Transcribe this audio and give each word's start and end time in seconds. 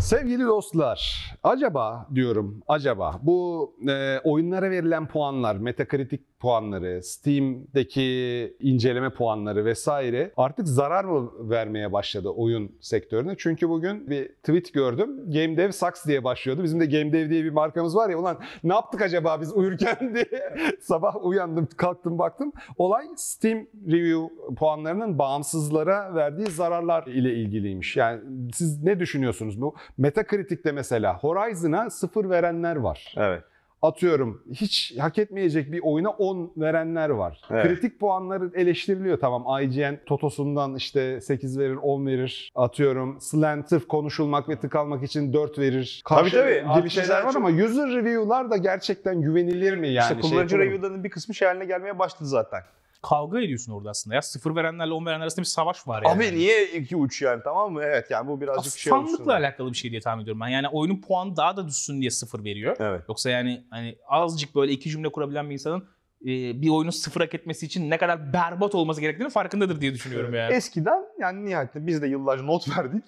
Sevgili 0.00 0.44
dostlar, 0.46 0.98
acaba 1.42 2.06
diyorum, 2.14 2.62
acaba 2.68 3.20
bu 3.22 3.74
e, 3.88 4.20
oyunlara 4.24 4.70
verilen 4.70 5.06
puanlar, 5.06 5.56
Metacritic 5.56 6.20
puanları, 6.40 7.02
Steam'deki 7.02 8.56
inceleme 8.60 9.10
puanları 9.10 9.64
vesaire 9.64 10.32
artık 10.36 10.68
zarar 10.68 11.04
mı 11.04 11.30
vermeye 11.50 11.92
başladı 11.92 12.28
oyun 12.28 12.76
sektörüne? 12.80 13.34
Çünkü 13.38 13.68
bugün 13.68 14.10
bir 14.10 14.28
tweet 14.28 14.74
gördüm. 14.74 15.30
Game 15.30 15.56
Dev 15.56 15.70
Sucks 15.72 16.06
diye 16.06 16.24
başlıyordu. 16.24 16.62
Bizim 16.62 16.80
de 16.80 16.86
Game 16.86 17.12
Dev 17.12 17.30
diye 17.30 17.44
bir 17.44 17.50
markamız 17.50 17.96
var 17.96 18.10
ya 18.10 18.18
ulan 18.18 18.38
ne 18.64 18.74
yaptık 18.74 19.02
acaba 19.02 19.40
biz 19.40 19.52
uyurken 19.52 19.96
diye 20.14 20.56
sabah 20.80 21.26
uyandım, 21.26 21.68
kalktım 21.76 22.18
baktım. 22.18 22.52
Olay 22.76 23.04
Steam 23.16 23.58
review 23.86 24.54
puanlarının 24.54 25.18
bağımsızlara 25.18 26.14
verdiği 26.14 26.46
zararlar 26.46 27.06
ile 27.06 27.34
ilgiliymiş. 27.34 27.96
Yani 27.96 28.20
siz 28.52 28.82
ne 28.82 29.00
düşünüyorsunuz 29.00 29.60
bu? 29.60 29.74
Metacritic'te 29.98 30.72
mesela 30.72 31.18
Horizon'a 31.18 31.90
sıfır 31.90 32.30
verenler 32.30 32.76
var. 32.76 33.14
Evet. 33.16 33.42
Atıyorum 33.82 34.42
hiç 34.52 34.94
hak 34.98 35.18
etmeyecek 35.18 35.72
bir 35.72 35.80
oyuna 35.82 36.10
10 36.10 36.52
verenler 36.56 37.08
var. 37.10 37.40
Evet. 37.50 37.66
Kritik 37.66 38.00
puanları 38.00 38.50
eleştiriliyor 38.54 39.20
tamam. 39.20 39.62
IGN 39.62 39.98
Toto'sundan 40.06 40.74
işte 40.74 41.20
8 41.20 41.58
verir 41.58 41.76
10 41.82 42.06
verir. 42.06 42.50
Atıyorum 42.54 43.20
Slant 43.20 43.68
sırf 43.68 43.88
konuşulmak 43.88 44.48
ve 44.48 44.56
tıkalmak 44.60 45.02
için 45.04 45.32
4 45.32 45.58
verir. 45.58 46.02
Tabii, 46.08 46.30
tabii. 46.30 46.54
gibi 46.54 46.68
Artık 46.68 46.90
şeyler 46.90 47.22
var 47.22 47.32
çok- 47.32 47.36
ama 47.36 47.48
user 47.48 47.88
review'lar 47.90 48.50
da 48.50 48.56
gerçekten 48.56 49.20
güvenilir 49.20 49.76
mi 49.76 49.88
yani? 49.88 50.12
işte 50.18 50.20
kullanıcı 50.20 50.56
şey, 50.56 50.66
review'larının 50.66 51.04
bir 51.04 51.10
kısmı 51.10 51.34
şey 51.34 51.48
haline 51.48 51.64
gelmeye 51.64 51.98
başladı 51.98 52.26
zaten. 52.28 52.60
Kavga 53.02 53.40
ediyorsun 53.40 53.72
orada 53.72 53.90
aslında 53.90 54.14
ya. 54.14 54.22
Sıfır 54.22 54.56
verenlerle 54.56 54.92
on 54.92 55.06
verenler 55.06 55.22
arasında 55.22 55.40
bir 55.40 55.46
savaş 55.46 55.88
var 55.88 56.02
yani. 56.02 56.16
Abi 56.16 56.36
niye 56.36 56.66
iki 56.72 56.96
uç 56.96 57.22
yani 57.22 57.42
tamam 57.44 57.72
mı? 57.72 57.82
Evet 57.82 58.10
yani 58.10 58.28
bu 58.28 58.40
birazcık 58.40 58.78
şey 58.78 58.92
olsun. 58.92 59.28
alakalı 59.28 59.72
bir 59.72 59.76
şey 59.76 59.90
diye 59.90 60.00
tahmin 60.00 60.22
ediyorum 60.22 60.40
ben. 60.40 60.48
Yani 60.48 60.68
oyunun 60.68 61.00
puanı 61.00 61.36
daha 61.36 61.56
da 61.56 61.68
düşsün 61.68 62.00
diye 62.00 62.10
sıfır 62.10 62.44
veriyor. 62.44 62.76
Evet. 62.80 63.02
Yoksa 63.08 63.30
yani 63.30 63.64
hani 63.70 63.98
azıcık 64.08 64.54
böyle 64.54 64.72
iki 64.72 64.90
cümle 64.90 65.08
kurabilen 65.08 65.48
bir 65.48 65.54
insanın 65.54 65.84
e, 66.22 66.26
bir 66.62 66.68
oyunu 66.68 66.92
sıfır 66.92 67.20
hak 67.20 67.34
etmesi 67.34 67.66
için 67.66 67.90
ne 67.90 67.98
kadar 67.98 68.32
berbat 68.32 68.74
olması 68.74 69.00
gerektiğini 69.00 69.30
farkındadır 69.30 69.80
diye 69.80 69.94
düşünüyorum 69.94 70.34
yani. 70.34 70.54
Eskiden 70.54 71.04
yani 71.18 71.44
nihayetinde 71.44 71.86
biz 71.86 72.02
de 72.02 72.06
yıllarca 72.06 72.42
not 72.42 72.68
verdik. 72.78 73.04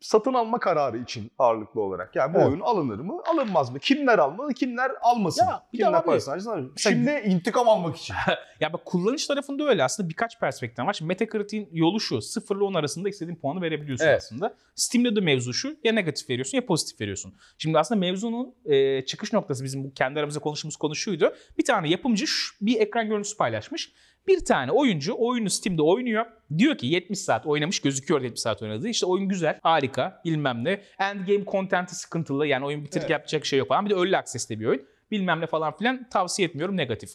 Satın 0.00 0.34
alma 0.34 0.58
kararı 0.60 0.98
için 0.98 1.30
ağırlıklı 1.38 1.80
olarak. 1.80 2.16
Yani 2.16 2.34
bu 2.34 2.38
Evet. 2.38 2.48
oyun 2.48 2.60
alınır 2.60 2.98
mı? 2.98 3.22
Alınmaz 3.32 3.70
mı? 3.70 3.78
Kimler 3.78 4.18
almalı? 4.18 4.54
Kimler 4.54 4.90
almasın? 5.02 5.44
Ya, 5.44 5.62
bir 5.72 5.78
kimler 5.78 6.04
parasını 6.04 6.32
harcasın? 6.32 6.72
Şimdi 6.76 7.22
intikam 7.26 7.68
almak 7.68 7.96
için. 7.96 8.16
Ya 8.60 8.72
bak 8.72 8.84
kullanıcı 8.84 9.26
tarafında 9.28 9.64
öyle 9.64 9.84
aslında 9.84 10.08
birkaç 10.08 10.40
perspektif 10.40 10.84
var. 10.86 10.92
Şimdi 10.92 11.08
Metacritic'in 11.08 11.68
yolu 11.72 12.00
şu. 12.00 12.22
0 12.22 12.56
ile 12.56 12.64
10 12.64 12.74
arasında 12.74 13.08
istediğin 13.08 13.36
puanı 13.36 13.60
verebiliyorsun 13.60 14.06
Evet. 14.06 14.16
aslında. 14.22 14.54
Steam'de 14.74 15.16
de 15.16 15.20
mevzu 15.20 15.54
şu. 15.54 15.76
Ya 15.84 15.92
negatif 15.92 16.30
veriyorsun 16.30 16.58
ya 16.58 16.66
pozitif 16.66 17.00
veriyorsun. 17.00 17.34
Şimdi 17.58 17.78
aslında 17.78 17.98
mevzunun 18.00 18.54
e, 18.64 19.04
çıkış 19.04 19.32
noktası 19.32 19.64
bizim 19.64 19.84
bu 19.84 19.92
kendi 19.94 20.18
aramızda 20.18 20.40
konuştuğumuz 20.40 20.76
konu 20.76 20.94
şuydu. 20.94 21.34
Bir 21.58 21.64
tane 21.64 21.88
yapımcı 21.88 22.26
şu- 22.26 22.54
bir 22.60 22.80
ekran 22.80 23.08
görüntüsü 23.08 23.36
paylaşmış. 23.36 23.92
Bir 24.28 24.44
tane 24.44 24.72
oyuncu 24.72 25.14
oyunu 25.18 25.50
Steam'de 25.50 25.82
oynuyor. 25.82 26.26
Diyor 26.58 26.78
ki 26.78 26.86
70 26.86 27.18
saat 27.18 27.46
oynamış 27.46 27.80
gözüküyor 27.80 28.22
70 28.22 28.40
saat 28.40 28.62
oynadığı. 28.62 28.88
İşte 28.88 29.06
oyun 29.06 29.28
güzel, 29.28 29.58
harika, 29.62 30.20
bilmem 30.24 30.64
ne. 30.64 30.80
Endgame 30.98 31.44
content'i 31.44 31.94
sıkıntılı. 31.94 32.46
Yani 32.46 32.64
oyun 32.66 32.84
bitirik 32.84 33.02
Evet. 33.02 33.10
yapacak 33.10 33.46
şey 33.46 33.58
yok 33.58 33.68
falan. 33.68 33.84
Bir 33.86 33.90
de 33.90 33.94
early 33.94 34.16
access'te 34.16 34.60
bir 34.60 34.66
oyun. 34.66 34.82
Bilmem 35.10 35.40
ne 35.40 35.46
falan 35.46 35.76
filan 35.76 36.08
tavsiye 36.08 36.48
etmiyorum 36.48 36.76
negatif. 36.76 37.10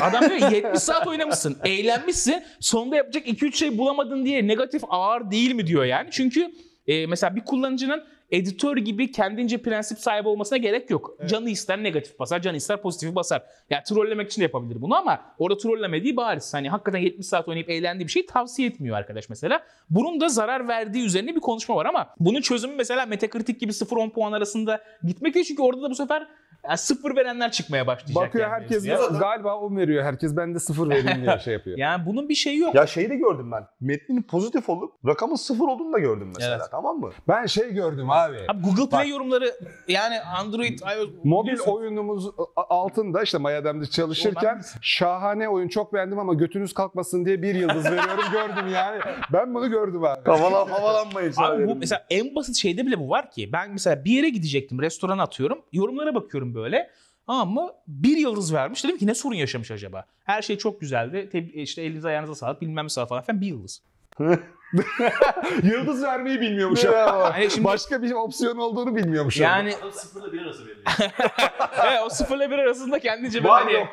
Adam 0.00 0.28
diyor 0.28 0.38
ki, 0.50 0.54
70 0.54 0.80
saat 0.82 1.06
oynamışsın, 1.06 1.58
eğlenmişsin. 1.64 2.42
Sonunda 2.60 2.96
yapacak 2.96 3.28
2-3 3.28 3.52
şey 3.52 3.78
bulamadın 3.78 4.24
diye 4.24 4.46
negatif 4.46 4.82
ağır 4.88 5.30
değil 5.30 5.54
mi 5.54 5.66
diyor 5.66 5.84
yani. 5.84 6.08
Çünkü 6.12 6.52
e, 6.86 7.06
mesela 7.06 7.36
bir 7.36 7.44
kullanıcının 7.44 8.04
editör 8.30 8.76
gibi 8.76 9.12
kendince 9.12 9.58
prensip 9.58 9.98
sahibi 9.98 10.28
olmasına 10.28 10.58
gerek 10.58 10.90
yok. 10.90 11.16
Canı 11.26 11.50
ister 11.50 11.82
negatif 11.82 12.18
basar, 12.18 12.42
canı 12.42 12.56
ister 12.56 12.82
pozitifi 12.82 13.14
basar. 13.14 13.42
Ya 13.70 13.82
trollemek 13.82 14.30
için 14.30 14.40
de 14.40 14.44
yapabilir 14.44 14.82
bunu 14.82 14.96
ama 14.96 15.20
orada 15.38 15.58
trollemediği 15.58 16.16
bariz. 16.16 16.54
Hani 16.54 16.68
hakikaten 16.70 16.98
70 16.98 17.26
saat 17.26 17.48
oynayıp 17.48 17.70
eğlendiği 17.70 18.06
bir 18.06 18.12
şey 18.12 18.26
tavsiye 18.26 18.68
etmiyor 18.68 18.96
arkadaş 18.96 19.28
mesela. 19.28 19.62
Bunun 19.90 20.20
da 20.20 20.28
zarar 20.28 20.68
verdiği 20.68 21.04
üzerine 21.04 21.34
bir 21.36 21.40
konuşma 21.40 21.76
var 21.76 21.86
ama 21.86 22.14
bunun 22.20 22.40
çözümü 22.40 22.74
mesela 22.76 23.06
Metacritic 23.06 23.58
gibi 23.58 23.72
0-10 23.72 24.10
puan 24.10 24.32
arasında 24.32 24.82
gitmek 25.04 25.34
değil. 25.34 25.46
Çünkü 25.46 25.62
orada 25.62 25.82
da 25.82 25.90
bu 25.90 25.94
sefer 25.94 26.28
ya, 26.68 26.76
sıfır 26.76 27.16
verenler 27.16 27.50
çıkmaya 27.52 27.86
başlayacak. 27.86 28.16
Bakıyor 28.16 28.44
yani 28.44 28.52
herkes 28.62 28.86
mevzuya. 28.86 29.18
galiba 29.20 29.56
10 29.56 29.76
veriyor. 29.76 30.04
Herkes 30.04 30.36
ben 30.36 30.54
de 30.54 30.58
0 30.58 30.88
vereyim 30.90 31.22
diye 31.26 31.38
şey 31.38 31.52
yapıyor. 31.52 31.78
Yani 31.88 32.06
bunun 32.06 32.28
bir 32.28 32.34
şeyi 32.34 32.58
yok. 32.58 32.74
ya 32.74 32.86
şeyi 32.86 33.10
de 33.10 33.16
gördüm 33.16 33.52
ben. 33.52 33.66
Metnin 33.80 34.22
pozitif 34.22 34.68
olup 34.68 34.92
rakamın 35.06 35.34
sıfır 35.34 35.64
olduğunu 35.64 35.92
da 35.92 35.98
gördüm 35.98 36.32
mesela 36.36 36.56
Evet. 36.56 36.66
tamam 36.70 36.96
mı? 36.98 37.10
Ben 37.28 37.46
şey 37.46 37.72
gördüm 37.72 38.10
abi. 38.10 38.36
Abi 38.48 38.62
Google 38.62 38.88
Play 38.88 39.04
Bak. 39.04 39.08
yorumları 39.08 39.54
yani 39.88 40.20
Android, 40.20 40.78
iOS 40.78 41.08
Mobil 41.24 41.48
biliyorsun. 41.48 41.72
oyunumuz 41.72 42.26
altında 42.56 43.22
işte 43.22 43.38
Mayadem'de 43.38 43.86
çalışırken 43.86 44.60
şahane 44.80 45.48
oyun 45.48 45.68
çok 45.68 45.92
beğendim 45.94 46.18
ama 46.18 46.34
götünüz 46.34 46.74
kalkmasın 46.74 47.24
diye 47.24 47.42
bir 47.42 47.54
yıldız 47.54 47.84
veriyorum 47.84 48.24
gördüm 48.32 48.68
yani. 48.74 49.00
Ben 49.32 49.54
bunu 49.54 49.70
gördüm 49.70 50.04
abi. 50.04 50.20
Havalan, 50.30 50.66
havalanmayın. 50.68 51.32
Abi 51.36 51.66
bu 51.66 51.74
mesela 51.76 52.06
en 52.10 52.34
basit 52.34 52.56
şeyde 52.56 52.86
bile 52.86 52.98
bu 52.98 53.08
var 53.10 53.30
ki 53.30 53.50
ben 53.52 53.70
mesela 53.70 54.04
bir 54.04 54.10
yere 54.10 54.28
gidecektim 54.28 54.80
restorana 54.82 55.22
atıyorum 55.22 55.58
yorumlara 55.72 56.14
bakıyorum 56.14 56.54
böyle 56.58 56.90
ama 57.26 57.72
bir 57.86 58.16
yıldız 58.16 58.54
vermiş 58.54 58.84
dedim 58.84 58.98
ki 58.98 59.06
ne 59.06 59.14
sorun 59.14 59.34
yaşamış 59.34 59.70
acaba? 59.70 60.04
Her 60.24 60.42
şey 60.42 60.58
çok 60.58 60.80
güzeldi 60.80 61.28
Teb- 61.32 61.52
işte 61.52 61.82
elinize 61.82 62.08
ayağınıza 62.08 62.34
sağlık 62.34 62.60
bilmem 62.60 62.84
ne 62.84 62.88
sağlık 62.88 63.08
falan 63.08 63.22
filan 63.22 63.40
bir 63.40 63.46
yıldız. 63.46 63.82
Yıldız 65.62 66.02
vermeyi 66.02 66.40
bilmiyormuş. 66.40 66.84
Hani 66.84 67.50
şimdi- 67.50 67.64
Başka 67.64 68.02
bir 68.02 68.12
opsiyon 68.12 68.56
olduğunu 68.56 68.96
bilmiyormuş. 68.96 69.40
Yani 69.40 69.72
sıfırla 69.92 70.32
bir 70.32 70.42
arası 70.42 70.62
veriyor. 70.62 70.82
evet, 71.88 72.00
o 72.06 72.08
sıfırla 72.08 72.50
bir 72.50 72.58
arasında 72.58 72.98
kendince 72.98 73.44
bir 73.44 73.48
Var 73.48 73.62
hani- 73.62 73.72
yok. 73.74 73.88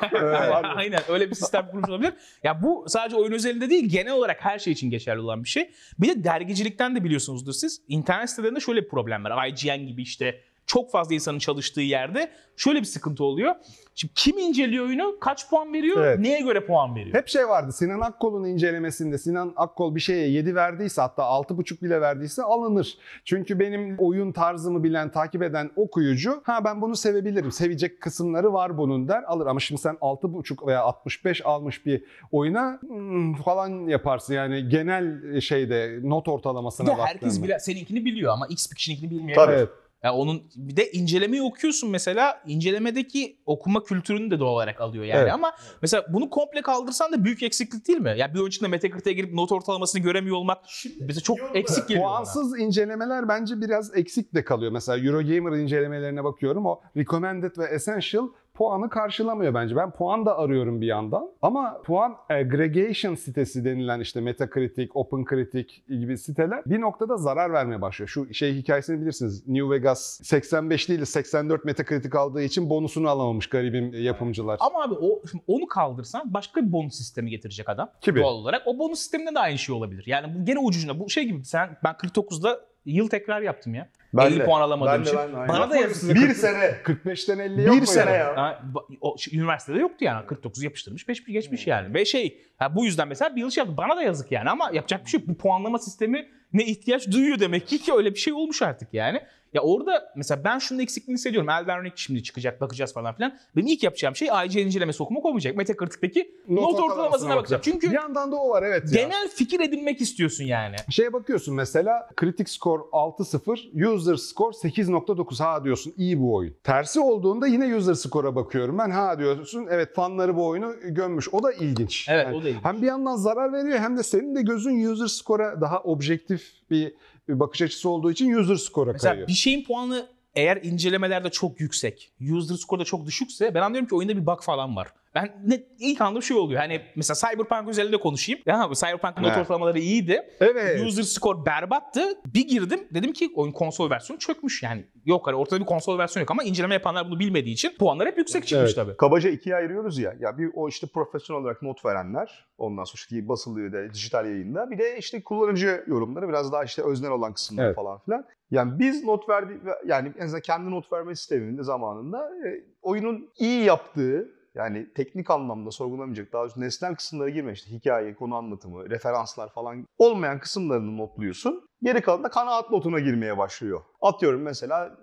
Aynen 0.76 1.00
öyle 1.08 1.30
bir 1.30 1.34
sistem 1.34 1.66
kurmuş 1.70 1.88
olabilir. 1.90 2.12
Ya 2.42 2.62
bu 2.62 2.84
sadece 2.88 3.16
oyun 3.16 3.32
özelinde 3.32 3.70
değil 3.70 3.88
genel 3.88 4.12
olarak 4.12 4.44
her 4.44 4.58
şey 4.58 4.72
için 4.72 4.90
geçerli 4.90 5.20
olan 5.20 5.44
bir 5.44 5.48
şey. 5.48 5.70
Bir 5.98 6.08
de 6.08 6.24
dergicilikten 6.24 6.96
de 6.96 7.04
biliyorsunuzdur 7.04 7.52
siz. 7.52 7.80
İnternet 7.88 8.30
sitelerinde 8.30 8.60
şöyle 8.60 8.82
bir 8.84 8.88
problem 8.88 9.24
var. 9.24 9.46
IGN 9.46 9.86
gibi 9.86 10.02
işte 10.02 10.40
çok 10.66 10.90
fazla 10.90 11.14
insanın 11.14 11.38
çalıştığı 11.38 11.80
yerde 11.80 12.30
şöyle 12.56 12.80
bir 12.80 12.84
sıkıntı 12.84 13.24
oluyor. 13.24 13.54
Şimdi 13.94 14.14
kim 14.14 14.38
inceliyor 14.38 14.86
oyunu, 14.86 15.16
kaç 15.20 15.50
puan 15.50 15.72
veriyor, 15.72 16.04
Evet. 16.04 16.18
neye 16.18 16.40
göre 16.40 16.66
puan 16.66 16.94
veriyor? 16.96 17.16
Hep 17.16 17.28
şey 17.28 17.48
vardı 17.48 17.72
Sinan 17.72 18.00
Akkol'un 18.00 18.44
incelemesinde 18.44 19.18
Sinan 19.18 19.52
Akkol 19.56 19.94
bir 19.94 20.00
şeye 20.00 20.28
7 20.28 20.54
verdiyse 20.54 21.00
hatta 21.00 21.22
6,5 21.22 21.82
bile 21.82 22.00
verdiyse 22.00 22.42
alınır. 22.42 22.98
Çünkü 23.24 23.60
benim 23.60 23.96
oyun 23.98 24.32
tarzımı 24.32 24.84
bilen, 24.84 25.10
takip 25.10 25.42
eden 25.42 25.70
okuyucu 25.76 26.40
ha 26.44 26.64
ben 26.64 26.82
bunu 26.82 26.96
sevebilirim. 26.96 27.52
Sevecek 27.52 28.00
kısımları 28.00 28.52
var 28.52 28.78
bunun 28.78 29.08
der 29.08 29.22
alır. 29.22 29.46
Ama 29.46 29.60
şimdi 29.60 29.80
sen 29.80 29.94
6,5 29.94 30.66
veya 30.66 30.82
65 30.82 31.46
almış 31.46 31.86
bir 31.86 32.04
oyuna 32.32 32.78
hmm, 32.80 33.34
falan 33.34 33.88
yaparsın. 33.88 34.34
Yani 34.34 34.68
genel 34.68 35.40
şeyde 35.40 35.98
not 36.02 36.28
ortalamasına 36.28 36.86
de 36.86 36.94
herkes 36.94 37.22
baktığında. 37.22 37.44
bile 37.44 37.58
seninkini 37.58 38.04
biliyor 38.04 38.32
ama 38.32 38.46
X 38.46 38.70
bir 38.70 38.76
kişininkini 38.76 39.10
bilmeyebilir. 39.10 39.34
Tabii. 39.34 39.54
Evet. 39.54 39.68
Ya 40.04 40.14
onun 40.14 40.42
bir 40.56 40.76
de 40.76 40.90
incelemeyi 40.92 41.42
okuyorsun 41.42 41.90
mesela 41.90 42.42
incelemedeki 42.46 43.38
okuma 43.46 43.82
kültürünü 43.84 44.30
de 44.30 44.38
doğal 44.38 44.52
olarak 44.52 44.80
alıyor 44.80 45.04
yani 45.04 45.20
Evet. 45.20 45.32
ama 45.32 45.52
mesela 45.82 46.04
bunu 46.12 46.30
komple 46.30 46.62
kaldırsan 46.62 47.12
da 47.12 47.24
büyük 47.24 47.42
eksiklik 47.42 47.88
değil 47.88 47.98
mi? 47.98 48.14
Ya 48.18 48.34
bir 48.34 48.38
oyun 48.38 48.48
içinde 48.48 48.68
Metacritic'e 48.68 49.12
girip 49.12 49.32
not 49.34 49.52
ortalamasını 49.52 50.02
göremiyor 50.02 50.36
olmak 50.36 50.58
bize 51.00 51.20
çok 51.20 51.38
eksik 51.54 51.88
geliyor. 51.88 52.04
bana. 52.06 52.14
Puansız 52.14 52.58
incelemeler 52.58 53.28
bence 53.28 53.60
biraz 53.60 53.96
eksik 53.96 54.34
de 54.34 54.44
kalıyor. 54.44 54.72
Mesela 54.72 54.98
Eurogamer 54.98 55.58
incelemelerine 55.58 56.24
bakıyorum. 56.24 56.66
O 56.66 56.80
recommended 56.96 57.58
ve 57.58 57.64
essential 57.64 58.28
puanı 58.56 58.90
karşılamıyor 58.90 59.54
bence. 59.54 59.76
Ben 59.76 59.90
puan 59.90 60.26
da 60.26 60.38
arıyorum 60.38 60.80
bir 60.80 60.86
yandan. 60.86 61.30
Ama 61.42 61.82
puan 61.84 62.16
aggregation 62.28 63.14
sitesi 63.14 63.64
denilen 63.64 64.00
işte 64.00 64.20
Metacritic, 64.20 64.88
OpenCritic 64.94 65.74
gibi 65.88 66.18
siteler 66.18 66.62
bir 66.66 66.80
noktada 66.80 67.16
zarar 67.16 67.52
vermeye 67.52 67.82
başlıyor. 67.82 68.08
Şu 68.08 68.34
şey 68.34 68.54
hikayesini 68.54 69.00
bilirsiniz. 69.00 69.48
New 69.48 69.70
Vegas 69.70 70.20
85 70.22 70.88
değil 70.88 71.00
de 71.00 71.06
84 71.06 71.64
Metacritic 71.64 72.18
aldığı 72.18 72.42
için 72.42 72.70
bonusunu 72.70 73.08
alamamış 73.08 73.46
garibim 73.48 73.92
yapımcılar. 73.92 74.58
Ama 74.60 74.82
abi 74.82 74.94
o 74.94 75.22
şimdi 75.30 75.44
onu 75.46 75.66
kaldırsan 75.66 76.34
başka 76.34 76.66
bir 76.66 76.72
bonus 76.72 76.94
sistemi 76.94 77.30
getirecek 77.30 77.68
adam. 77.68 77.90
Gibi. 78.00 78.20
Doğal 78.20 78.34
olarak. 78.34 78.62
O 78.66 78.78
bonus 78.78 78.98
sisteminde 78.98 79.34
de 79.34 79.38
aynı 79.38 79.58
şey 79.58 79.74
olabilir. 79.74 80.04
Yani 80.06 80.34
bu 80.34 80.44
gene 80.44 80.58
ucucuna. 80.58 81.00
Bu 81.00 81.10
şey 81.10 81.24
gibi 81.24 81.44
sen 81.44 81.76
ben 81.84 81.92
49'da 81.92 82.60
yıl 82.86 83.08
tekrar 83.08 83.40
yaptım 83.42 83.74
ya. 83.74 83.88
Ben 84.14 84.26
50 84.26 84.40
de. 84.40 84.44
puan 84.44 84.60
alamadığım 84.60 84.92
Ben 84.92 85.04
de, 85.04 85.08
için. 85.08 85.18
ben 85.18 85.32
de, 85.32 85.36
aynen. 85.36 85.48
Bana 85.48 85.70
da 85.70 85.76
yazın. 85.76 86.14
Bir 86.14 86.34
sene. 86.34 86.76
45'ten 86.84 87.38
50 87.38 87.62
yok 87.62 87.74
mu 87.74 87.80
Bir 87.80 87.86
sene 87.86 88.10
ya. 88.10 88.36
Ha, 88.36 88.62
o, 89.00 89.16
üniversitede 89.32 89.78
yoktu 89.78 90.04
yani. 90.04 90.26
49 90.26 90.62
yapıştırmış, 90.62 91.08
5 91.08 91.26
bir 91.26 91.32
geçmiş 91.32 91.66
yani. 91.66 91.94
Ve 91.94 92.04
şey, 92.04 92.40
ha, 92.58 92.74
bu 92.76 92.84
yüzden 92.84 93.08
mesela 93.08 93.36
bir 93.36 93.40
yıl 93.40 93.50
şey 93.50 93.60
yaptı. 93.62 93.76
Bana 93.76 93.96
da 93.96 94.02
yazık 94.02 94.32
yani 94.32 94.50
ama 94.50 94.70
yapacak 94.72 95.04
bir 95.04 95.10
şey 95.10 95.20
yok. 95.20 95.28
Bu 95.28 95.36
puanlama 95.36 95.78
sistemi 95.78 96.28
ne 96.52 96.64
ihtiyaç 96.64 97.10
duyuyor 97.10 97.40
demek 97.40 97.66
ki 97.68 97.78
ki 97.78 97.92
öyle 97.94 98.14
bir 98.14 98.18
şey 98.18 98.32
olmuş 98.32 98.62
artık 98.62 98.94
yani. 98.94 99.20
Ya 99.56 99.62
orada 99.62 100.12
mesela 100.16 100.44
ben 100.44 100.58
şunun 100.58 100.80
eksikliğini 100.80 101.18
hissediyorum. 101.18 101.48
Elden 101.50 101.84
Ring 101.84 101.92
şimdi 101.96 102.22
çıkacak 102.22 102.60
bakacağız 102.60 102.94
falan 102.94 103.14
filan. 103.14 103.38
Benim 103.56 103.66
ilk 103.66 103.82
yapacağım 103.82 104.16
şey 104.16 104.28
IGN 104.28 104.58
incelemesi 104.58 105.02
okumak 105.02 105.24
olmayacak. 105.24 105.56
Metacritic'teki 105.56 106.30
not, 106.48 106.80
ortalamasına 106.80 107.36
bakacağım. 107.36 107.62
Çünkü 107.64 107.90
Bir 107.90 107.94
yandan 107.94 108.32
da 108.32 108.36
o 108.36 108.50
var 108.50 108.62
evet 108.62 108.92
ya. 108.92 109.02
genel 109.02 109.28
fikir 109.28 109.60
edinmek 109.60 110.00
istiyorsun 110.00 110.44
yani. 110.44 110.76
Şeye 110.90 111.12
bakıyorsun 111.12 111.54
mesela 111.54 112.08
kritik 112.16 112.48
skor 112.48 112.80
6-0, 112.80 113.94
user 113.94 114.16
score 114.16 114.56
8.9 114.56 115.42
ha 115.42 115.64
diyorsun 115.64 115.94
iyi 115.96 116.20
bu 116.20 116.34
oyun. 116.34 116.54
Tersi 116.64 117.00
olduğunda 117.00 117.46
yine 117.46 117.76
user 117.76 117.94
score'a 117.94 118.36
bakıyorum 118.36 118.78
ben 118.78 118.90
ha 118.90 119.18
diyorsun 119.18 119.66
evet 119.70 119.94
fanları 119.94 120.36
bu 120.36 120.46
oyunu 120.46 120.74
gömmüş. 120.84 121.28
O 121.34 121.42
da 121.42 121.52
ilginç. 121.52 122.06
Evet, 122.08 122.26
Yani 122.26 122.36
o 122.36 122.42
da 122.44 122.48
ilginç. 122.48 122.64
Hem 122.64 122.82
bir 122.82 122.86
yandan 122.86 123.16
zarar 123.16 123.52
veriyor 123.52 123.78
hem 123.78 123.96
de 123.96 124.02
senin 124.02 124.34
de 124.34 124.42
gözün 124.42 124.84
user 124.92 125.06
score'a 125.06 125.60
daha 125.60 125.80
objektif 125.80 126.42
bir 126.70 126.94
bakış 127.28 127.62
açısı 127.62 127.88
olduğu 127.88 128.10
için 128.10 128.32
user 128.34 128.54
score'a 128.56 128.92
Mesela 128.92 129.12
kayıyor. 129.12 129.28
bir 129.28 129.32
şeyin 129.32 129.64
puanı 129.64 130.06
eğer 130.36 130.56
incelemelerde 130.62 131.30
çok 131.30 131.60
yüksek, 131.60 132.12
user 132.32 132.54
score'da 132.54 132.84
çok 132.84 133.06
düşükse 133.06 133.54
ben 133.54 133.62
anlıyorum 133.62 133.88
ki 133.88 133.94
oyunda 133.94 134.16
bir 134.16 134.26
bug 134.26 134.42
falan 134.42 134.76
var. 134.76 134.88
Ben 135.14 135.36
ne, 135.46 135.62
ilk 135.78 136.00
anladığım 136.00 136.22
şey 136.22 136.36
oluyor. 136.36 136.60
Hani 136.60 136.80
mesela 136.96 137.30
Cyberpunk 137.30 137.68
üzerinde 137.68 137.96
konuşayım. 137.96 138.40
Ya 138.46 138.68
Cyberpunk'ın 138.74 139.22
not 139.22 139.36
ortalamaları 139.38 139.78
iyiydi. 139.78 140.22
Evet. 140.40 140.86
User 140.86 141.02
score 141.02 141.46
berbattı. 141.46 142.00
Bir 142.26 142.48
girdim 142.48 142.80
dedim 142.90 143.12
ki 143.12 143.30
oyun 143.34 143.52
konsol 143.52 143.90
versiyonu 143.90 144.20
çökmüş 144.20 144.62
yani. 144.62 144.84
Yok 145.04 145.26
hani 145.26 145.36
ortada 145.36 145.60
bir 145.60 145.66
konsol 145.66 145.98
versiyonu 145.98 146.22
yok 146.22 146.30
ama 146.30 146.42
inceleme 146.42 146.74
yapanlar 146.74 147.10
bunu 147.10 147.18
bilmediği 147.18 147.52
için 147.52 147.76
puanlar 147.78 148.08
hep 148.08 148.18
yüksek 148.18 148.46
çıkmış 148.46 148.66
Evet. 148.66 148.76
tabii. 148.76 148.96
Kabaca 148.96 149.30
ikiye 149.30 149.56
ayırıyoruz 149.56 149.98
ya. 149.98 150.14
Ya 150.20 150.38
bir 150.38 150.50
o 150.54 150.68
işte 150.68 150.86
profesyonel 150.86 151.42
olarak 151.42 151.62
not 151.62 151.84
verenler, 151.84 152.46
ondan 152.58 152.84
sonra 152.84 152.94
işte 152.96 153.28
basılı 153.28 153.72
da 153.72 153.94
dijital 153.94 154.26
yayında. 154.26 154.70
Bir 154.70 154.78
de 154.78 154.98
işte 154.98 155.22
kullanıcı 155.22 155.84
yorumları 155.86 156.28
biraz 156.28 156.52
daha 156.52 156.64
işte 156.64 156.82
öznel 156.82 157.10
olan 157.10 157.32
kısımlar 157.32 157.64
Evet. 157.64 157.76
falan 157.76 157.98
filan. 157.98 158.24
Yani 158.50 158.78
biz 158.78 159.04
not 159.04 159.28
verdi 159.28 159.60
yani 159.86 160.12
en 160.18 160.24
azından 160.24 160.40
kendi 160.40 160.70
not 160.70 160.92
verme 160.92 161.14
sisteminde 161.14 161.62
zamanında 161.62 162.30
e, 162.48 162.64
oyunun 162.82 163.28
iyi 163.38 163.64
yaptığı 163.64 164.28
yani 164.54 164.92
teknik 164.94 165.30
anlamda 165.30 165.70
sorgulamayacak 165.70 166.32
daha 166.32 166.42
doğrusu 166.42 166.60
nesnel 166.60 166.94
kısımlara 166.94 167.28
girme 167.28 167.52
işte 167.52 167.70
hikaye, 167.70 168.14
konu 168.14 168.36
anlatımı, 168.36 168.90
referanslar 168.90 169.52
falan 169.52 169.86
olmayan 169.98 170.38
kısımlarını 170.38 170.96
notluyorsun. 170.96 171.68
Geri 171.82 172.00
kalan 172.00 172.24
da 172.24 172.28
kanaat 172.28 172.70
notuna 172.70 173.00
girmeye 173.00 173.38
başlıyor. 173.38 173.80
Atıyorum 174.02 174.42
mesela 174.42 174.96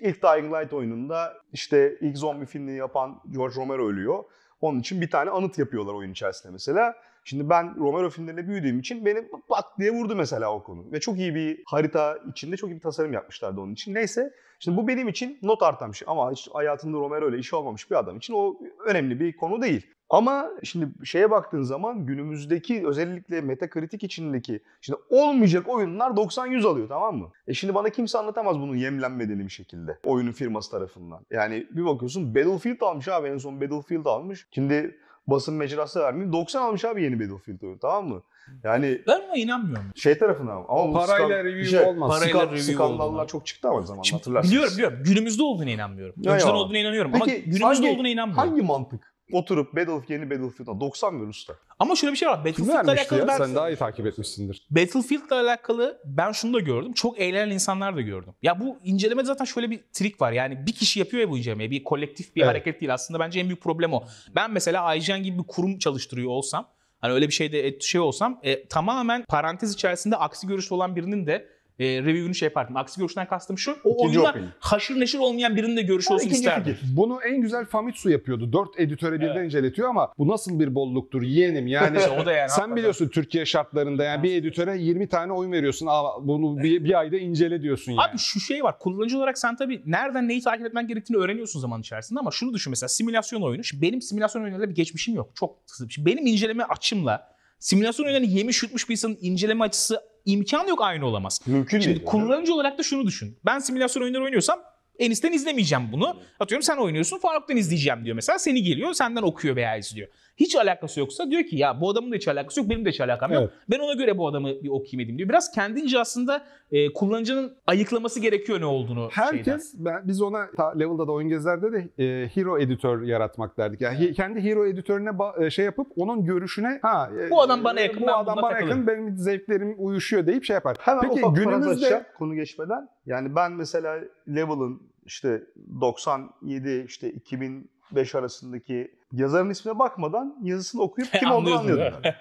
ilk 0.00 0.22
Dying 0.22 0.54
Light 0.54 0.72
oyununda 0.72 1.34
işte 1.52 1.98
ilk 2.00 2.18
zombi 2.18 2.46
filmini 2.46 2.76
yapan 2.76 3.20
George 3.30 3.54
Romero 3.56 3.88
ölüyor. 3.88 4.24
Onun 4.60 4.80
için 4.80 5.00
bir 5.00 5.10
tane 5.10 5.30
anıt 5.30 5.58
yapıyorlar 5.58 5.94
oyun 5.94 6.12
içerisinde 6.12 6.52
mesela. 6.52 6.94
Şimdi 7.24 7.50
ben 7.50 7.76
Romero 7.76 8.10
filmlerine 8.10 8.48
büyüdüğüm 8.48 8.78
için 8.78 9.06
beni 9.06 9.28
bak 9.50 9.64
diye 9.78 9.90
vurdu 9.90 10.16
mesela 10.16 10.54
o 10.54 10.62
konu. 10.62 10.92
Ve 10.92 11.00
çok 11.00 11.18
iyi 11.18 11.34
bir 11.34 11.62
harita 11.66 12.18
içinde 12.30 12.56
çok 12.56 12.70
iyi 12.70 12.74
bir 12.74 12.80
tasarım 12.80 13.12
yapmışlardı 13.12 13.60
onun 13.60 13.72
için. 13.72 13.94
Neyse 13.94 14.32
şimdi 14.58 14.76
bu 14.76 14.88
benim 14.88 15.08
için 15.08 15.38
not 15.42 15.62
artan 15.62 15.92
bir 15.92 15.96
şey. 15.96 16.06
Ama 16.08 16.32
hiç 16.32 16.48
hayatında 16.52 16.98
Romero 16.98 17.30
ile 17.30 17.38
işi 17.38 17.56
olmamış 17.56 17.90
bir 17.90 17.96
adam 17.96 18.16
için 18.16 18.34
o 18.34 18.56
önemli 18.86 19.20
bir 19.20 19.36
konu 19.36 19.62
değil. 19.62 19.86
Ama 20.12 20.50
şimdi 20.62 20.88
şeye 21.04 21.30
baktığın 21.30 21.62
zaman 21.62 22.06
günümüzdeki 22.06 22.86
özellikle 22.86 23.40
metakritik 23.40 24.02
içindeki 24.02 24.60
şimdi 24.80 24.98
olmayacak 25.10 25.68
oyunlar 25.68 26.10
90-100 26.10 26.66
alıyor 26.66 26.88
tamam 26.88 27.16
mı? 27.16 27.30
E 27.46 27.54
şimdi 27.54 27.74
bana 27.74 27.88
kimse 27.88 28.18
anlatamaz 28.18 28.60
bunun 28.60 28.76
yemlenmediğini 28.76 29.44
bir 29.44 29.50
şekilde 29.52 29.98
oyunun 30.04 30.32
firması 30.32 30.70
tarafından. 30.70 31.26
Yani 31.30 31.66
bir 31.70 31.84
bakıyorsun 31.84 32.34
Battlefield 32.34 32.80
almış 32.80 33.08
abi 33.08 33.28
en 33.28 33.38
son 33.38 33.60
Battlefield 33.60 34.04
almış. 34.04 34.46
Şimdi 34.50 34.98
basın 35.26 35.54
mecrası 35.54 36.00
vermeyeyim 36.00 36.32
90 36.32 36.62
almış 36.62 36.84
abi 36.84 37.02
yeni 37.02 37.20
Battlefield 37.20 37.62
oyunu 37.62 37.78
tamam 37.78 38.08
mı? 38.08 38.22
Yani 38.64 39.02
Ben 39.06 39.20
ona 39.20 39.36
inanmıyorum. 39.36 39.84
şey 39.96 40.18
tarafına 40.18 40.52
ama. 40.52 40.64
ama 40.68 40.92
Parayla 41.06 41.28
skan- 41.28 41.44
review 41.44 41.70
şey, 41.78 41.80
olmaz. 41.88 42.10
Parayla 42.10 42.28
skandal- 42.40 42.50
review 42.50 42.72
skandallar 42.72 43.28
çok 43.28 43.46
çıktı 43.46 43.68
ama 43.68 43.82
zaman 43.82 44.02
Şimdi 44.02 44.20
hatırlarsınız. 44.20 44.52
biliyorum 44.52 44.74
biliyorum. 44.76 44.98
Günümüzde 45.04 45.42
olduğuna 45.42 45.70
inanmıyorum. 45.70 46.14
Ya 46.22 46.32
Önceden 46.32 46.50
ya. 46.50 46.56
olduğuna 46.56 46.78
inanıyorum 46.78 47.14
ama 47.14 47.24
Peki, 47.24 47.40
günümüzde 47.42 47.64
hangi- 47.64 47.90
olduğuna 47.90 48.08
inanmıyorum. 48.08 48.48
Hangi 48.50 48.62
mantık? 48.62 49.11
Oturup 49.32 49.76
Battlefield 49.76 50.08
yeni 50.10 50.30
Battlefield'a 50.30 50.80
90 50.80 51.22
ver 51.22 51.26
usta. 51.26 51.54
Ama 51.78 51.96
şöyle 51.96 52.12
bir 52.12 52.18
şey 52.18 52.28
var. 52.28 52.38
Battlefield'la 52.38 52.80
alakalı 52.92 53.18
ya? 53.18 53.28
ben 53.28 53.38
Sen 53.38 53.54
daha 53.54 53.70
iyi 53.70 53.76
takip 53.76 54.06
etmişsindir. 54.06 54.66
Battlefield'la 54.70 55.40
alakalı 55.40 56.00
ben 56.04 56.32
şunu 56.32 56.54
da 56.54 56.60
gördüm. 56.60 56.92
Çok 56.92 57.20
eğlenen 57.20 57.50
insanlar 57.54 57.96
da 57.96 58.00
gördüm. 58.00 58.34
Ya 58.42 58.60
bu 58.60 58.78
incelemede 58.84 59.26
zaten 59.26 59.44
şöyle 59.44 59.70
bir 59.70 59.80
trik 59.92 60.20
var. 60.20 60.32
Yani 60.32 60.66
bir 60.66 60.72
kişi 60.72 60.98
yapıyor 60.98 61.20
ya 61.22 61.30
bu 61.30 61.38
incelemeyi. 61.38 61.70
Bir 61.70 61.84
kolektif 61.84 62.36
bir 62.36 62.40
Evet. 62.40 62.50
hareket 62.50 62.80
değil. 62.80 62.94
Aslında 62.94 63.20
bence 63.20 63.40
en 63.40 63.46
büyük 63.46 63.62
problem 63.62 63.92
o. 63.92 64.04
Ben 64.34 64.50
mesela 64.50 64.94
IGN 64.94 65.22
gibi 65.22 65.38
bir 65.38 65.46
kurum 65.46 65.78
çalıştırıyor 65.78 66.30
olsam 66.30 66.68
hani 67.00 67.12
öyle 67.12 67.28
bir 67.28 67.32
şeyde 67.32 67.66
et- 67.66 67.82
şey 67.82 68.00
olsam 68.00 68.40
e, 68.42 68.68
tamamen 68.68 69.24
parantez 69.28 69.74
içerisinde 69.74 70.16
aksi 70.16 70.46
görüşü 70.46 70.74
olan 70.74 70.96
birinin 70.96 71.26
de 71.26 71.48
e, 71.78 71.84
review'unu 72.02 72.34
şey 72.34 72.46
yapardım. 72.46 72.76
Aksi 72.76 73.00
görüşten 73.00 73.28
kastım 73.28 73.58
şu. 73.58 73.76
O 73.84 73.94
İkinci 73.94 74.18
oyunda 74.18 74.30
opinion. 74.30 74.50
haşır 74.58 75.00
neşir 75.00 75.18
olmayan 75.18 75.56
birinin 75.56 75.76
de 75.76 75.82
görüşü 75.82 76.14
olsun 76.14 76.26
İkinci 76.26 76.38
isterdim. 76.40 76.74
fikir. 76.74 76.96
Bunu 76.96 77.18
en 77.22 77.40
güzel 77.40 77.64
Famitsu 77.66 78.10
yapıyordu. 78.10 78.52
Dört 78.52 78.80
editöre 78.80 79.20
birden 79.20 79.44
inceletiyor 79.44 79.88
ama 79.88 80.12
bu 80.18 80.28
nasıl 80.28 80.60
bir 80.60 80.74
bolluktur 80.74 81.22
yeğenim 81.22 81.66
yani. 81.66 81.98
İşte 81.98 82.10
o 82.10 82.26
da 82.26 82.32
yani 82.32 82.48
Sen 82.48 82.54
hakikaten. 82.54 82.76
biliyorsun 82.76 83.08
Türkiye 83.08 83.46
şartlarında 83.46 84.04
yani 84.04 84.22
bir 84.22 84.34
editöre 84.36 84.78
20 84.78 85.08
tane 85.08 85.32
oyun 85.32 85.52
veriyorsun. 85.52 85.86
Aa, 85.90 86.04
bunu 86.26 86.62
bir, 86.62 86.84
bir 86.84 86.98
ayda 86.98 87.16
incele 87.16 87.62
diyorsun 87.62 87.92
yani. 87.92 88.02
Abi 88.10 88.18
şu 88.18 88.40
şey 88.40 88.64
var. 88.64 88.78
Kullanıcı 88.78 89.18
olarak 89.18 89.38
sen 89.38 89.56
tabii 89.56 89.82
nereden 89.86 90.28
neyi 90.28 90.40
takip 90.42 90.66
etmen 90.66 90.86
gerektiğini 90.86 91.16
öğreniyorsun 91.18 91.60
zaman 91.60 91.80
içerisinde 91.80 92.20
ama 92.20 92.30
şunu 92.30 92.54
düşün 92.54 92.70
mesela 92.70 92.88
simülasyon 92.88 93.42
oyunu. 93.42 93.64
Şimdi 93.64 93.82
benim 93.82 94.02
simülasyon 94.02 94.42
oyunlarıyla 94.42 94.70
bir 94.70 94.74
geçmişim 94.74 95.14
yok. 95.14 95.30
Çok 95.34 95.56
hızlı. 95.70 95.90
Şimdi 95.90 96.10
benim 96.10 96.26
inceleme 96.26 96.64
açımla 96.64 97.32
simülasyon 97.58 98.06
oyunlarını 98.06 98.26
yemiş 98.26 98.62
yutmuş 98.62 98.88
bir 98.88 98.92
insanın 98.92 99.18
inceleme 99.20 99.64
açısı 99.64 100.00
imkanı 100.24 100.68
yok 100.68 100.82
aynı 100.82 101.06
olamaz. 101.06 101.40
Mümkün 101.46 101.80
Şimdi 101.80 101.96
değil. 101.96 102.06
kullanıcı 102.06 102.54
olarak 102.54 102.78
da 102.78 102.82
şunu 102.82 103.06
düşün. 103.06 103.38
Ben 103.44 103.58
simülasyon 103.58 104.02
oyunları 104.02 104.24
oynuyorsam 104.24 104.58
Enis'ten 105.06 105.32
izlemeyeceğim 105.32 105.84
bunu. 105.92 106.16
Atıyorum 106.40 106.62
sen 106.62 106.76
oynuyorsun 106.76 107.18
Faruk'tan 107.18 107.56
izleyeceğim 107.56 108.04
diyor 108.04 108.14
mesela. 108.16 108.38
Seni 108.38 108.62
geliyor 108.62 108.92
senden 108.92 109.22
okuyor 109.22 109.56
veya 109.56 109.76
izliyor. 109.76 110.08
Hiç 110.36 110.56
alakası 110.56 111.00
yoksa 111.00 111.30
diyor 111.30 111.44
ki 111.44 111.56
ya 111.56 111.80
bu 111.80 111.90
adamın 111.90 112.12
da 112.12 112.16
hiç 112.16 112.28
alakası 112.28 112.60
yok 112.60 112.70
benim 112.70 112.84
de 112.84 112.90
hiç 112.90 113.00
alakam 113.00 113.32
yok. 113.32 113.42
Evet. 113.42 113.52
Ben 113.70 113.78
ona 113.78 113.92
göre 113.94 114.18
bu 114.18 114.28
adamı 114.28 114.48
bir 114.48 114.68
okuyayım 114.68 115.00
edeyim 115.00 115.18
diyor. 115.18 115.28
Biraz 115.28 115.50
kendince 115.52 115.98
aslında 116.00 116.44
e, 116.72 116.92
kullanıcının 116.92 117.56
ayıklaması 117.66 118.20
gerekiyor 118.20 118.60
ne 118.60 118.66
olduğunu. 118.66 119.10
şeyden. 119.10 119.36
Herkes, 119.36 119.74
ben, 119.78 120.08
biz 120.08 120.22
ona 120.22 120.50
ta, 120.56 120.78
Level'da 120.78 121.06
da 121.06 121.12
oyun 121.12 121.28
gezilerde 121.28 121.72
de 121.72 121.88
e, 122.04 122.28
hero 122.34 122.58
editör 122.58 123.02
yaratmak 123.02 123.58
derdik. 123.58 123.80
Yani 123.80 123.98
he- 123.98 124.12
kendi 124.12 124.44
hero 124.44 124.66
editörüne 124.66 125.08
ba- 125.08 125.46
e, 125.46 125.50
şey 125.50 125.64
yapıp 125.64 125.86
onun 125.96 126.24
görüşüne 126.24 126.78
ha 126.82 127.10
e, 127.26 127.30
Bu 127.30 127.42
adam 127.42 127.64
bana 127.64 127.80
yakın, 127.80 128.02
bu 128.02 128.06
ben 128.06 128.12
adam 128.12 128.36
bana 128.36 128.48
takılırım. 128.50 128.68
yakın 128.68 128.86
benim 128.86 129.16
zevklerim 129.16 129.74
uyuşuyor 129.78 130.26
deyip 130.26 130.44
şey 130.44 130.54
yapar. 130.54 130.76
Hemen 130.80 131.02
Peki 131.02 131.20
günümüzde 131.34 132.06
konu 132.18 132.34
geçmeden. 132.34 132.88
Yani 133.06 133.34
ben 133.36 133.52
mesela 133.52 133.98
Level'ın 134.28 134.91
işte 135.04 135.42
97 135.80 136.84
işte 136.88 137.10
2005 137.12 138.14
arasındaki 138.14 138.94
yazarın 139.12 139.50
ismine 139.50 139.78
bakmadan 139.78 140.38
yazısını 140.42 140.82
okuyup 140.82 141.12
kim 141.12 141.30
olduğunu 141.30 141.54
anlıyordum. 141.58 142.00
ben. 142.04 142.14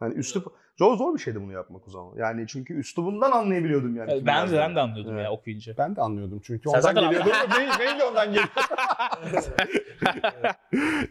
Yani 0.00 0.14
üslup 0.14 0.52
zor 0.80 0.96
zor 0.96 1.14
bir 1.14 1.18
şeydi 1.18 1.42
bunu 1.42 1.52
yapmak 1.52 1.88
o 1.88 1.90
zaman. 1.90 2.12
Yani 2.16 2.44
çünkü 2.48 2.74
üslubundan 2.74 3.30
anlayabiliyordum 3.30 3.96
yani. 3.96 4.14
kim 4.16 4.26
Ben, 4.26 4.36
yazdığını. 4.36 4.58
ben 4.60 4.76
de 4.76 4.80
anlıyordum 4.80 5.14
Evet. 5.14 5.24
ya 5.24 5.32
okuyunca. 5.32 5.74
ben 5.78 5.96
de 5.96 6.00
anlıyordum 6.00 6.40
çünkü 6.42 6.68
Sen 6.70 6.78
ondan 6.78 6.94
geliyordu. 6.94 7.28
mail, 7.50 7.68
mail 7.78 7.98
de 8.00 8.04
ondan 8.04 8.26
geliyor. 8.26 8.48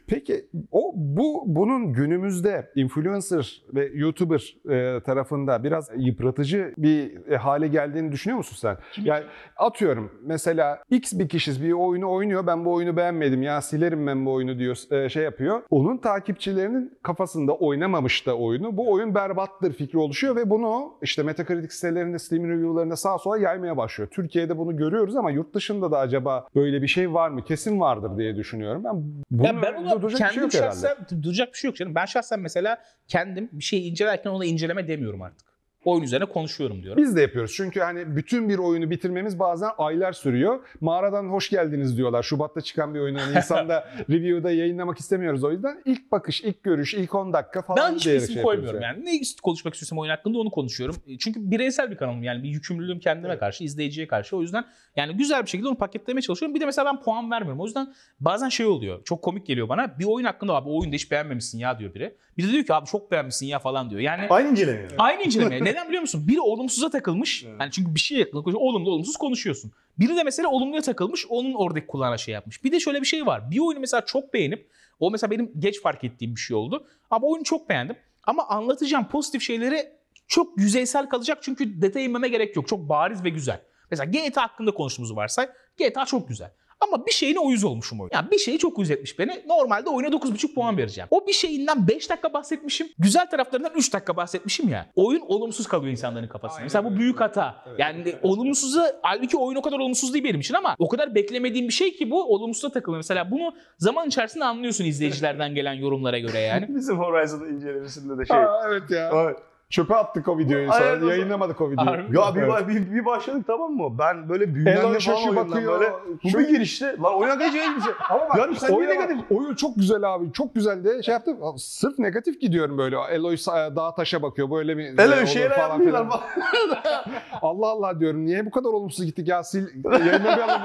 Peki 0.08 0.46
o 0.72 0.92
bu 0.96 1.44
bunun 1.46 1.94
günümüzde 1.94 2.72
influencer 2.76 3.62
ve 3.74 3.92
YouTuber 3.94 4.56
e, 4.70 5.04
tarafında 5.04 5.64
biraz 5.64 5.90
yıpratıcı 5.98 6.74
bir 6.78 7.28
e, 7.32 7.38
hale 7.38 7.68
geldiğini 7.68 8.12
düşünüyor 8.12 8.38
musun 8.38 8.56
sen? 8.60 8.78
Yani 9.04 9.24
atıyorum 9.58 10.12
mesela 10.24 10.84
X 10.90 11.14
bir 11.14 11.30
kişi 11.30 11.64
bir 11.64 11.72
oyunu 11.72 12.12
oynuyor 12.12 12.48
ben 12.48 12.66
bu 12.66 12.74
oyunu 12.74 12.98
beğenmedim 12.98 13.44
ya 13.44 13.62
silerim 13.62 14.08
ben 14.08 14.26
bu 14.26 14.34
oyunu 14.34 14.60
diyor 14.60 14.78
e, 14.92 15.10
şey 15.10 15.24
yapıyor. 15.24 15.62
Onun 15.70 15.98
takipçilerinin 15.98 16.98
kafasında 17.04 17.54
oynamamış 17.56 18.28
da 18.28 18.38
oyunu 18.38 18.78
bu 18.78 18.92
oyun 18.92 19.16
berbattır 19.62 19.78
fikri 19.78 19.98
oluşuyor 19.98 20.36
ve 20.36 20.50
bunu 20.50 20.94
işte 21.02 21.24
Metacritic 21.24 21.70
sitelerinde 21.70 22.20
Steam 22.20 22.44
review'larında 22.44 22.96
sağa 22.96 23.18
sola 23.18 23.38
yaymaya 23.38 23.78
başlıyor. 23.78 24.10
Türkiye'de 24.10 24.58
bunu 24.58 24.78
görüyoruz 24.78 25.16
ama 25.16 25.32
yurt 25.32 25.54
dışında 25.54 25.92
da 25.92 26.00
acaba 26.00 26.48
böyle 26.56 26.82
bir 26.82 26.88
şey 26.88 27.14
var 27.14 27.30
mı? 27.30 27.44
Kesin 27.44 27.80
vardır 27.80 28.18
diye 28.18 28.36
düşünüyorum. 28.36 28.84
Ben 28.84 29.04
bunu 29.32 29.48
Ya 29.48 29.62
ben 29.62 29.74
ona 29.74 29.92
durduracak 29.92 30.20
bir 30.20 30.26
şey 30.26 30.28
kendim 30.28 30.42
yok 30.42 30.54
herhalde. 30.54 30.88
şahsen 30.88 31.24
duracak 31.24 31.54
bir 31.54 31.58
şey 31.58 31.68
yok 31.68 31.76
canım. 31.78 31.96
Ben 31.96 32.06
şahsen 32.06 32.40
mesela 32.40 32.78
kendim 33.08 33.50
bir 33.52 33.64
şeyi 33.64 33.92
incelerken 33.92 34.30
ona 34.30 34.46
inceleme 34.46 34.88
demiyorum 34.88 35.22
artık. 35.22 35.49
Oyun 35.90 36.04
üzerine 36.04 36.26
konuşuyorum 36.26 36.84
diyorum. 36.84 37.04
Biz 37.04 37.16
de 37.16 37.22
yapıyoruz. 37.22 37.54
Çünkü 37.56 37.80
hani 37.80 38.16
bütün 38.16 38.50
bir 38.50 38.58
oyunu 38.58 38.90
bitirmemiz 38.90 39.40
bazen 39.40 39.70
aylar 39.78 40.14
sürüyor. 40.14 40.60
Mağaradan 40.82 41.26
hoş 41.26 41.50
geldiniz 41.50 41.98
diyorlar. 41.98 42.24
Şubat'ta 42.24 42.62
çıkan 42.62 42.96
bir 42.96 43.00
oyunu. 43.00 43.20
Hani 43.22 43.38
insanda 43.38 43.90
review'da 44.10 44.52
yayınlamak 44.52 44.98
istemiyoruz 45.00 45.44
o 45.44 45.52
yüzden. 45.52 45.82
ilk 45.86 46.12
bakış, 46.12 46.42
ilk 46.42 46.64
görüş, 46.64 46.94
ilk 46.94 47.16
10 47.16 47.34
dakika 47.34 47.62
falan 47.62 47.92
Ben 47.92 47.96
hiçbir 47.96 48.16
isim 48.16 48.34
şey 48.34 48.44
koymuyorum 48.44 48.82
yapıyoruz 48.82 49.06
yani. 49.08 49.20
Ne 49.20 49.42
konuşmak 49.44 49.74
istiyorsam 49.74 50.00
oyun 50.00 50.12
hakkında 50.12 50.38
onu 50.38 50.50
konuşuyorum. 50.52 50.96
E, 51.08 51.18
Çünkü 51.18 51.52
bireysel 51.52 51.92
bir 51.92 51.96
kanalım 51.98 52.24
yani 52.24 52.44
bir 52.44 52.50
yükümlülüğüm 52.50 53.00
kendime 53.00 53.38
karşı, 53.38 53.64
izleyiciye 53.64 54.08
karşı. 54.08 54.38
O 54.38 54.42
yüzden 54.42 54.66
yani 54.96 55.18
güzel 55.18 55.44
bir 55.44 55.50
şekilde 55.50 55.68
onu 55.68 55.78
paketlemeye 55.78 56.22
çalışıyorum. 56.22 56.56
Bir 56.56 56.62
de 56.62 56.66
mesela 56.66 56.86
ben 56.86 57.02
puan 57.02 57.32
vermiyorum. 57.32 57.62
O 57.62 57.66
yüzden 57.66 57.94
bazen 58.20 58.50
şey 58.50 58.66
oluyor. 58.66 59.04
Çok 59.04 59.22
komik 59.22 59.46
geliyor 59.46 59.70
bana. 59.70 60.00
Bir 60.00 60.06
oyun 60.06 60.26
hakkında 60.26 60.54
abi 60.54 60.70
o 60.70 60.80
oyunda 60.80 60.96
hiç 60.96 61.12
beğenmemişsin 61.12 61.60
ya 61.60 61.80
diyor 61.80 61.94
biri. 61.94 62.16
Biri 62.38 62.48
de 62.48 62.52
diyor 62.52 62.64
ki 62.66 62.74
abi 62.74 62.86
çok 62.86 63.12
beğenmişsin 63.12 63.46
ya 63.48 63.60
falan 63.60 63.90
diyor. 63.90 64.02
Yani 64.02 64.28
Aynı 64.30 64.52
inceleme. 64.52 64.88
Aynı 64.98 65.24
inceleme. 65.24 65.64
Neden 65.64 65.79
Neden 65.80 65.88
biliyor 65.88 66.02
musun? 66.02 66.28
Biri 66.28 66.42
olumsuza 66.42 66.90
takılmış. 66.90 67.44
Evet. 67.44 67.56
Yani 67.60 67.72
çünkü 67.72 67.96
bir 67.96 68.00
şey 68.00 68.18
yakın 68.18 68.54
olumlu 68.54 68.92
olumsuz 68.92 69.18
konuşuyorsun. 69.18 69.72
Biri 70.00 70.16
de 70.16 70.24
mesela 70.24 70.50
olumluya 70.50 70.82
takılmış. 70.82 71.26
Onun 71.30 71.54
oradaki 71.54 71.88
kullanan 71.88 72.16
şey 72.16 72.34
yapmış. 72.34 72.64
Bir 72.64 72.72
de 72.72 72.80
şöyle 72.80 73.02
bir 73.02 73.06
şey 73.06 73.26
var. 73.26 73.52
Bir 73.52 73.60
oyunu 73.60 73.80
mesela 73.80 74.06
çok 74.06 74.34
beğenip 74.34 74.70
o 75.00 75.12
mesela 75.12 75.32
benim 75.32 75.52
geç 75.60 75.82
fark 75.82 76.04
ettiğim 76.04 76.36
bir 76.36 76.40
şey 76.40 76.58
oldu. 76.58 76.88
Ama 77.12 77.28
oyunu 77.28 77.44
çok 77.44 77.70
beğendim. 77.70 77.96
Ama 78.24 78.48
anlatacağım 78.48 79.08
pozitif 79.08 79.42
şeyleri 79.42 79.90
çok 80.28 80.58
yüzeysel 80.58 81.10
kalacak 81.10 81.38
çünkü 81.42 81.82
detaya 81.82 82.06
inmeme 82.06 82.28
gerek 82.28 82.56
yok. 82.56 82.68
Çok 82.68 82.90
bariz 82.90 83.24
ve 83.24 83.30
güzel. 83.30 83.62
Mesela 83.92 84.12
GTA 84.12 84.42
hakkında 84.42 84.72
konuştuğumuzu 84.72 85.16
varsay. 85.16 85.50
GTA 85.78 86.06
çok 86.06 86.28
güzel. 86.28 86.52
Ama 86.82 87.06
bir 87.06 87.12
şeyine 87.12 87.40
uyuz 87.40 87.64
olmuşum 87.64 88.00
oyun. 88.02 88.12
Yani 88.14 88.32
bir 88.32 88.38
şeyi 88.38 88.58
çok 88.58 88.78
uyuz 88.78 88.92
etmiş 88.92 89.20
beni. 89.20 89.44
Normalde 89.48 89.90
oyuna 89.90 90.10
9.5 90.16 90.54
puan 90.54 90.78
vereceğim. 90.78 91.08
O 91.12 91.28
bir 91.28 91.34
şeyinden 91.34 91.88
5 91.88 92.10
dakika 92.10 92.34
bahsetmişim. 92.34 92.88
Güzel 93.00 93.30
taraflarından 93.30 93.72
3 93.76 93.94
dakika 93.94 94.18
bahsetmişim 94.18 94.70
ya. 94.70 94.86
Oyun 94.96 95.22
olumsuz 95.28 95.68
kalıyor 95.68 95.92
insanların 95.92 96.28
kafasında. 96.28 96.58
Aynen 96.58 96.66
Mesela 96.66 96.86
bu 96.86 96.96
büyük 96.98 97.20
hata. 97.20 97.56
Evet, 97.68 97.80
yani 97.80 98.02
evet. 98.02 98.20
olumsuza 98.24 99.00
halbuki 99.02 99.38
oyun 99.38 99.58
o 99.58 99.62
kadar 99.62 99.80
olumsuz 99.80 100.14
değil 100.14 100.26
benim 100.26 100.40
için 100.40 100.54
ama 100.54 100.76
o 100.80 100.88
kadar 100.88 101.16
beklemediğim 101.16 101.68
bir 101.68 101.74
şey 101.74 101.96
ki 101.96 102.12
bu 102.12 102.34
olumsuza 102.34 102.70
takılıyor. 102.70 103.00
Mesela 103.00 103.32
bunu 103.32 103.54
zaman 103.78 104.08
içerisinde 104.08 104.46
anlıyorsun 104.46 104.86
izleyicilerden 104.86 105.56
gelen 105.56 105.74
yorumlara 105.74 106.20
göre 106.20 106.40
yani. 106.40 106.66
Bizim 106.76 106.98
Horizon 106.98 107.46
incelemesinde 107.46 108.18
de 108.18 108.26
şey. 108.26 108.38
Aa, 108.38 108.62
evet 108.68 108.92
ya. 108.92 109.12
Evet. 109.14 109.38
Çöpe 109.70 109.96
attık 109.96 110.28
o 110.28 110.38
videoyu 110.38 110.72
Aynen 110.72 110.84
sonra. 110.86 110.90
öyle. 110.96 111.06
Yayınlamadık 111.06 111.62
o 111.62 111.72
videoyu. 111.72 111.90
Harbi. 111.92 112.18
Ya 112.18 112.36
bir, 112.36 112.42
Evet. 112.42 112.68
bir, 112.68 112.94
bir 112.96 113.06
başladık 113.06 113.44
tamam 113.48 113.72
mı? 113.72 114.00
Ben 114.00 114.30
böyle 114.30 114.76
falan 114.82 114.94
şaşı 115.00 115.26
oyundan 115.26 115.52
bakıyor. 115.52 115.80
böyle. 115.80 115.94
Bu 116.24 116.30
Şu- 116.30 116.40
bir 116.40 116.48
girişte. 116.50 116.96
Lan 117.04 117.16
oyuna 117.16 117.36
geçecek 117.36 117.62
hiçbir 117.64 117.82
şey. 117.82 117.94
Ama 118.10 118.30
bak, 118.30 118.38
Yani 118.38 118.56
sen 118.56 118.70
niye 118.70 118.78
oyun, 118.80 118.90
negatif? 118.90 119.18
oyun 119.32 119.56
çok 119.56 119.76
güzel 119.76 120.04
abi. 120.16 120.32
Çok 120.34 120.56
güzel 120.56 120.84
de 120.84 121.04
şey 121.04 121.14
yaptım. 121.14 121.38
Sırf 121.58 122.00
negatif 122.00 122.42
gidiyorum 122.42 122.78
böyle. 122.78 122.96
Eloy 123.12 123.34
sa- 123.36 123.76
dağa 123.76 123.96
taşa 123.96 124.22
bakıyor. 124.22 124.52
Böyle 124.52 124.76
mi? 124.76 124.94
Bir 124.98 125.26
şeyler 125.28 125.50
falan 125.56 125.70
yapmıyorlar 125.70 126.04
filan. 126.06 126.10
falan. 126.10 127.04
Allah 127.42 127.68
Allah 127.68 128.00
diyorum. 128.00 128.26
Niye 128.26 128.46
bu 128.46 128.52
kadar 128.52 128.70
olumsuz 128.70 129.06
gittik 129.06 129.28
ya? 129.28 129.44
Sil, 129.50 129.66
yayınlamayalım 129.92 130.62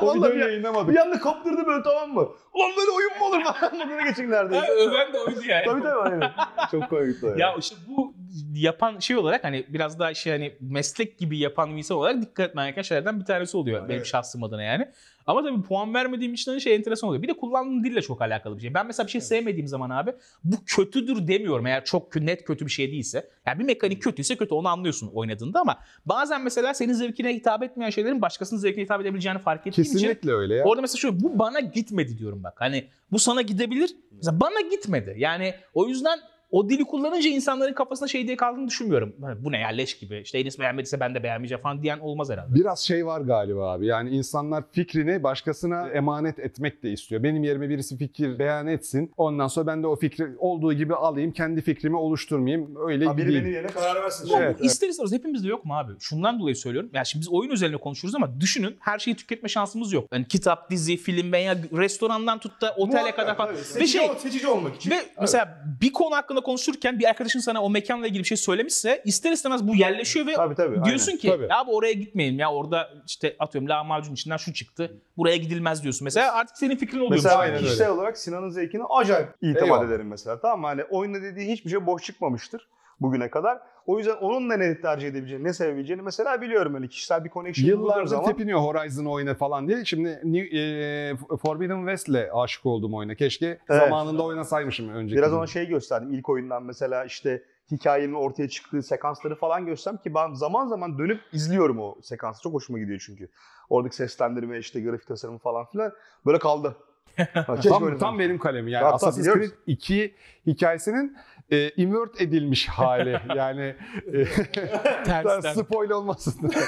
bu. 0.00 0.06
O 0.06 0.14
videoyu 0.14 0.34
bir- 0.34 0.40
yayınlamadık. 0.40 0.88
Bir 0.94 0.96
anda 1.00 1.18
kaptırdı 1.20 1.66
böyle 1.66 1.82
tamam 1.82 2.10
mı? 2.14 2.28
Ulan 2.54 2.70
böyle 2.78 2.90
oyun 2.96 3.10
mu 3.20 3.26
olur 3.26 3.44
falan 3.44 3.72
moduna 3.88 4.02
geçecek 4.02 4.28
neredeyse. 4.28 4.72
Öven 4.72 5.12
de 5.12 5.18
oydu 5.18 5.40
yani. 5.48 5.64
tabii 5.66 5.82
tabii 5.82 6.00
aynen. 6.10 6.30
Çok 6.70 6.90
komikti 6.90 7.26
o 7.26 7.34
Ya 7.38 7.54
işte 7.58 7.76
bu 7.88 8.14
yapan 8.54 8.98
şey 8.98 9.16
olarak 9.16 9.44
hani 9.44 9.64
biraz 9.68 9.98
daha 9.98 10.14
şey 10.14 10.32
hani 10.32 10.52
meslek 10.60 11.18
gibi 11.18 11.38
yapan 11.38 11.70
bir 11.72 11.76
insan 11.78 11.96
olarak 11.96 12.22
dikkat 12.22 12.48
etmen 12.48 12.66
gereken 12.66 12.82
şeylerden 12.82 13.20
bir 13.20 13.24
tanesi 13.24 13.56
oluyor 13.56 13.82
benim 13.88 13.96
Evet. 13.96 14.06
şahsım 14.06 14.42
adına 14.42 14.62
yani. 14.62 14.88
Ama 15.26 15.42
tabii 15.42 15.62
puan 15.62 15.94
vermediğim 15.94 16.34
için 16.34 16.52
de 16.52 16.60
şey 16.60 16.74
enteresan 16.74 17.08
oluyor. 17.08 17.22
Bir 17.22 17.28
de 17.28 17.32
kullandığım 17.32 17.84
dille 17.84 18.02
çok 18.02 18.22
alakalı 18.22 18.56
bir 18.56 18.60
şey. 18.60 18.74
Ben 18.74 18.86
mesela 18.86 19.06
bir 19.06 19.10
şey 19.10 19.20
sevmediğim 19.20 19.66
zaman 19.66 19.90
abi 19.90 20.12
bu 20.44 20.56
kötüdür 20.66 21.28
demiyorum 21.28 21.66
eğer 21.66 21.84
çok 21.84 22.16
net 22.16 22.44
kötü 22.44 22.66
bir 22.66 22.70
şey 22.70 22.92
değilse. 22.92 23.30
Yani 23.46 23.58
bir 23.58 23.64
mekanik 23.64 24.02
kötüyse 24.02 24.36
kötü 24.36 24.54
onu 24.54 24.68
anlıyorsun 24.68 25.10
oynadığında 25.14 25.60
ama 25.60 25.78
bazen 26.06 26.42
mesela 26.42 26.74
senin 26.74 26.92
zevkine 26.92 27.34
hitap 27.34 27.62
etmeyen 27.62 27.90
şeylerin 27.90 28.22
başkasının 28.22 28.60
zevkine 28.60 28.84
hitap 28.84 29.00
edebileceğini 29.00 29.38
fark 29.38 29.66
ettiğim 29.66 29.82
için 29.84 29.92
Kesinlikle 29.92 30.32
öyle 30.32 30.54
ya. 30.54 30.64
Orada 30.64 30.80
mesela 30.82 30.98
şu 30.98 31.20
bu 31.20 31.38
bana 31.38 31.60
gitmedi 31.60 32.18
diyorum 32.18 32.42
bak. 32.44 32.54
Hani 32.60 32.84
bu 33.12 33.18
sana 33.18 33.42
gidebilir. 33.42 33.90
Mesela 34.16 34.40
bana 34.40 34.60
gitmedi. 34.60 35.14
Yani 35.18 35.54
o 35.74 35.88
yüzden 35.88 36.18
o 36.50 36.68
dili 36.70 36.84
kullanınca 36.84 37.30
insanların 37.30 37.72
kafasında 37.74 38.08
şey 38.08 38.26
diye 38.26 38.36
kaldığını 38.36 38.66
düşünmüyorum. 38.68 39.16
Hani 39.22 39.44
Bu 39.44 39.52
ne 39.52 39.58
ya 39.60 39.68
leş 39.68 39.98
gibi. 39.98 40.18
İşte 40.18 40.38
Enis 40.38 40.58
beğenmediyse 40.58 41.00
ben 41.00 41.14
de 41.14 41.22
beğenmeyeceğim 41.22 41.62
falan 41.62 41.82
diyen 41.82 41.98
olmaz 41.98 42.30
herhalde. 42.30 42.54
Biraz 42.54 42.80
şey 42.80 43.06
var 43.06 43.20
galiba 43.20 43.72
abi. 43.72 43.86
Yani 43.86 44.10
insanlar 44.10 44.64
fikrini 44.72 45.22
başkasına 45.22 45.88
emanet 45.88 46.38
etmek 46.38 46.82
de 46.82 46.90
istiyor. 46.92 47.22
Benim 47.22 47.44
yerime 47.44 47.68
birisi 47.68 47.96
fikir 47.98 48.38
beyan 48.38 48.66
etsin. 48.66 49.12
Ondan 49.16 49.46
sonra 49.48 49.66
ben 49.66 49.82
de 49.82 49.86
o 49.86 49.96
fikri 49.96 50.26
olduğu 50.38 50.72
gibi 50.72 50.94
alayım. 50.94 51.32
Kendi 51.32 51.62
fikrimi 51.62 51.96
oluşturmayayım. 51.96 52.76
Öyle 52.88 53.04
Ha, 53.06 53.16
biri 53.16 53.24
gideyim. 53.26 53.44
benim 53.44 53.54
yerine 53.54 53.70
karar 53.70 54.02
versin. 54.02 54.30
Evet, 54.36 54.60
bu 54.60 54.64
ister 54.64 54.88
istemez 54.88 55.12
hepimizde 55.12 55.48
yok 55.48 55.64
mu 55.64 55.74
abi? 55.78 55.92
Şundan 56.00 56.40
dolayı 56.40 56.56
söylüyorum. 56.56 56.90
Yani 56.92 57.06
şimdi 57.06 57.20
biz 57.22 57.28
oyun 57.28 57.50
üzerine 57.50 57.76
konuşuyoruz 57.76 58.14
ama 58.14 58.40
düşünün 58.40 58.76
her 58.80 58.98
şeyi 58.98 59.16
tüketme 59.16 59.48
şansımız 59.48 59.92
yok. 59.92 60.04
Yani 60.12 60.28
kitap, 60.28 60.70
dizi, 60.70 60.96
film 60.96 61.32
veya 61.32 61.56
restorandan 61.76 62.38
tut 62.38 62.60
da 62.62 62.74
otele 62.76 63.14
kadar 63.14 63.36
falan. 63.36 63.54
Ve 63.76 63.86
şey 63.86 64.08
seçici 64.18 64.48
olmak 64.48 64.76
için. 64.76 64.90
Ve 64.90 64.96
mesela 65.20 65.64
bir 65.80 65.92
konu 65.92 66.14
hakkında 66.16 66.39
konuşurken 66.42 66.98
bir 66.98 67.04
arkadaşın 67.08 67.40
sana 67.40 67.62
o 67.62 67.70
mekanla 67.70 68.06
ilgili 68.06 68.22
bir 68.22 68.28
şey 68.28 68.36
söylemişse 68.36 69.02
ister 69.04 69.32
istemez 69.32 69.68
bu 69.68 69.74
yerleşiyor 69.76 70.26
ve 70.26 70.34
Tabii 70.34 70.54
tabii. 70.54 70.84
diyorsun 70.84 71.16
ki 71.16 71.28
Tabii. 71.28 71.46
ya 71.50 71.64
bu 71.66 71.76
oraya 71.76 71.92
gitmeyelim 71.92 72.38
ya 72.38 72.52
orada 72.52 72.90
işte 73.06 73.36
atıyorum 73.38 73.68
lahmacun 73.68 74.12
içinden 74.14 74.36
şu 74.36 74.52
çıktı. 74.52 74.96
Buraya 75.16 75.36
gidilmez 75.36 75.82
diyorsun. 75.82 76.04
Mesela 76.04 76.32
artık 76.34 76.58
senin 76.58 76.76
fikrin 76.76 76.98
oluyor. 76.98 77.10
Mesela 77.10 77.36
Aynen 77.38 77.54
öyle. 77.54 77.64
kişisel 77.64 77.90
olarak 77.90 78.18
Sinan'ın 78.18 78.50
zevkine 78.50 78.82
acayip 78.90 79.28
itimat 79.42 79.62
Eyvallah. 79.62 79.86
ederim 79.86 80.08
mesela. 80.08 80.40
Tamam 80.40 80.60
mı? 80.60 80.66
Hani 80.66 80.84
oyunda 80.84 81.22
dediği 81.22 81.52
hiçbir 81.52 81.70
şey 81.70 81.86
boş 81.86 82.02
çıkmamıştır 82.04 82.68
bugüne 83.00 83.30
kadar. 83.30 83.58
O 83.86 83.98
yüzden 83.98 84.16
onun 84.16 84.50
da 84.50 84.56
ne 84.56 84.80
tercih 84.80 85.08
edebileceğini, 85.08 85.44
ne 85.44 85.52
sevebileceğini 85.52 86.02
mesela 86.02 86.40
biliyorum. 86.40 86.74
Hani 86.74 86.88
kişisel 86.88 87.24
bir 87.24 87.30
connection 87.30 87.68
Yıllardır 87.68 88.06
zaman. 88.06 88.24
tepiniyor 88.24 88.60
Horizon 88.60 89.04
oyna 89.04 89.34
falan 89.34 89.68
diye. 89.68 89.84
Şimdi 89.84 90.20
New, 90.24 90.58
e, 90.58 91.16
Forbidden 91.42 91.78
West'le 91.78 92.28
aşık 92.34 92.66
oldum 92.66 92.94
oyuna. 92.94 93.14
Keşke 93.14 93.46
Evet. 93.46 93.82
zamanında 93.82 94.22
oynasaymışım 94.22 94.88
önceki. 94.88 95.18
Biraz 95.18 95.32
ona 95.32 95.46
şey 95.46 95.66
gösterdim 95.66 96.12
ilk 96.12 96.28
oyundan 96.28 96.62
mesela 96.62 97.04
işte 97.04 97.42
hikayenin 97.70 98.14
ortaya 98.14 98.48
çıktığı 98.48 98.82
sekansları 98.82 99.34
falan 99.34 99.66
görsem 99.66 99.96
ki 99.96 100.14
ben 100.14 100.32
zaman 100.32 100.66
zaman 100.66 100.98
dönüp 100.98 101.20
izliyorum 101.32 101.78
o 101.78 101.96
sekansı. 102.02 102.42
Çok 102.42 102.54
hoşuma 102.54 102.78
gidiyor 102.78 103.02
çünkü. 103.06 103.28
Oradaki 103.70 103.96
seslendirme 103.96 104.58
işte 104.58 104.80
grafik 104.80 105.06
tasarımı 105.08 105.38
falan 105.38 105.66
filan 105.66 105.92
böyle 106.26 106.38
kaldı. 106.38 106.76
Tam, 107.68 107.86
öyle 107.86 107.98
tam 107.98 108.18
benim 108.18 108.38
kalemim. 108.38 108.68
Yani 108.68 108.82
tamam, 108.82 108.94
Assassin's. 108.94 109.26
Creed 109.34 109.50
2 109.66 110.14
hikayesinin 110.46 111.16
e, 111.50 111.70
invert 111.70 112.20
edilmiş 112.20 112.68
hali. 112.68 113.20
yani 113.36 113.74
e, 114.12 114.24
Tersten. 115.04 115.52
spoil 115.54 115.90
olmasın. 115.90 116.50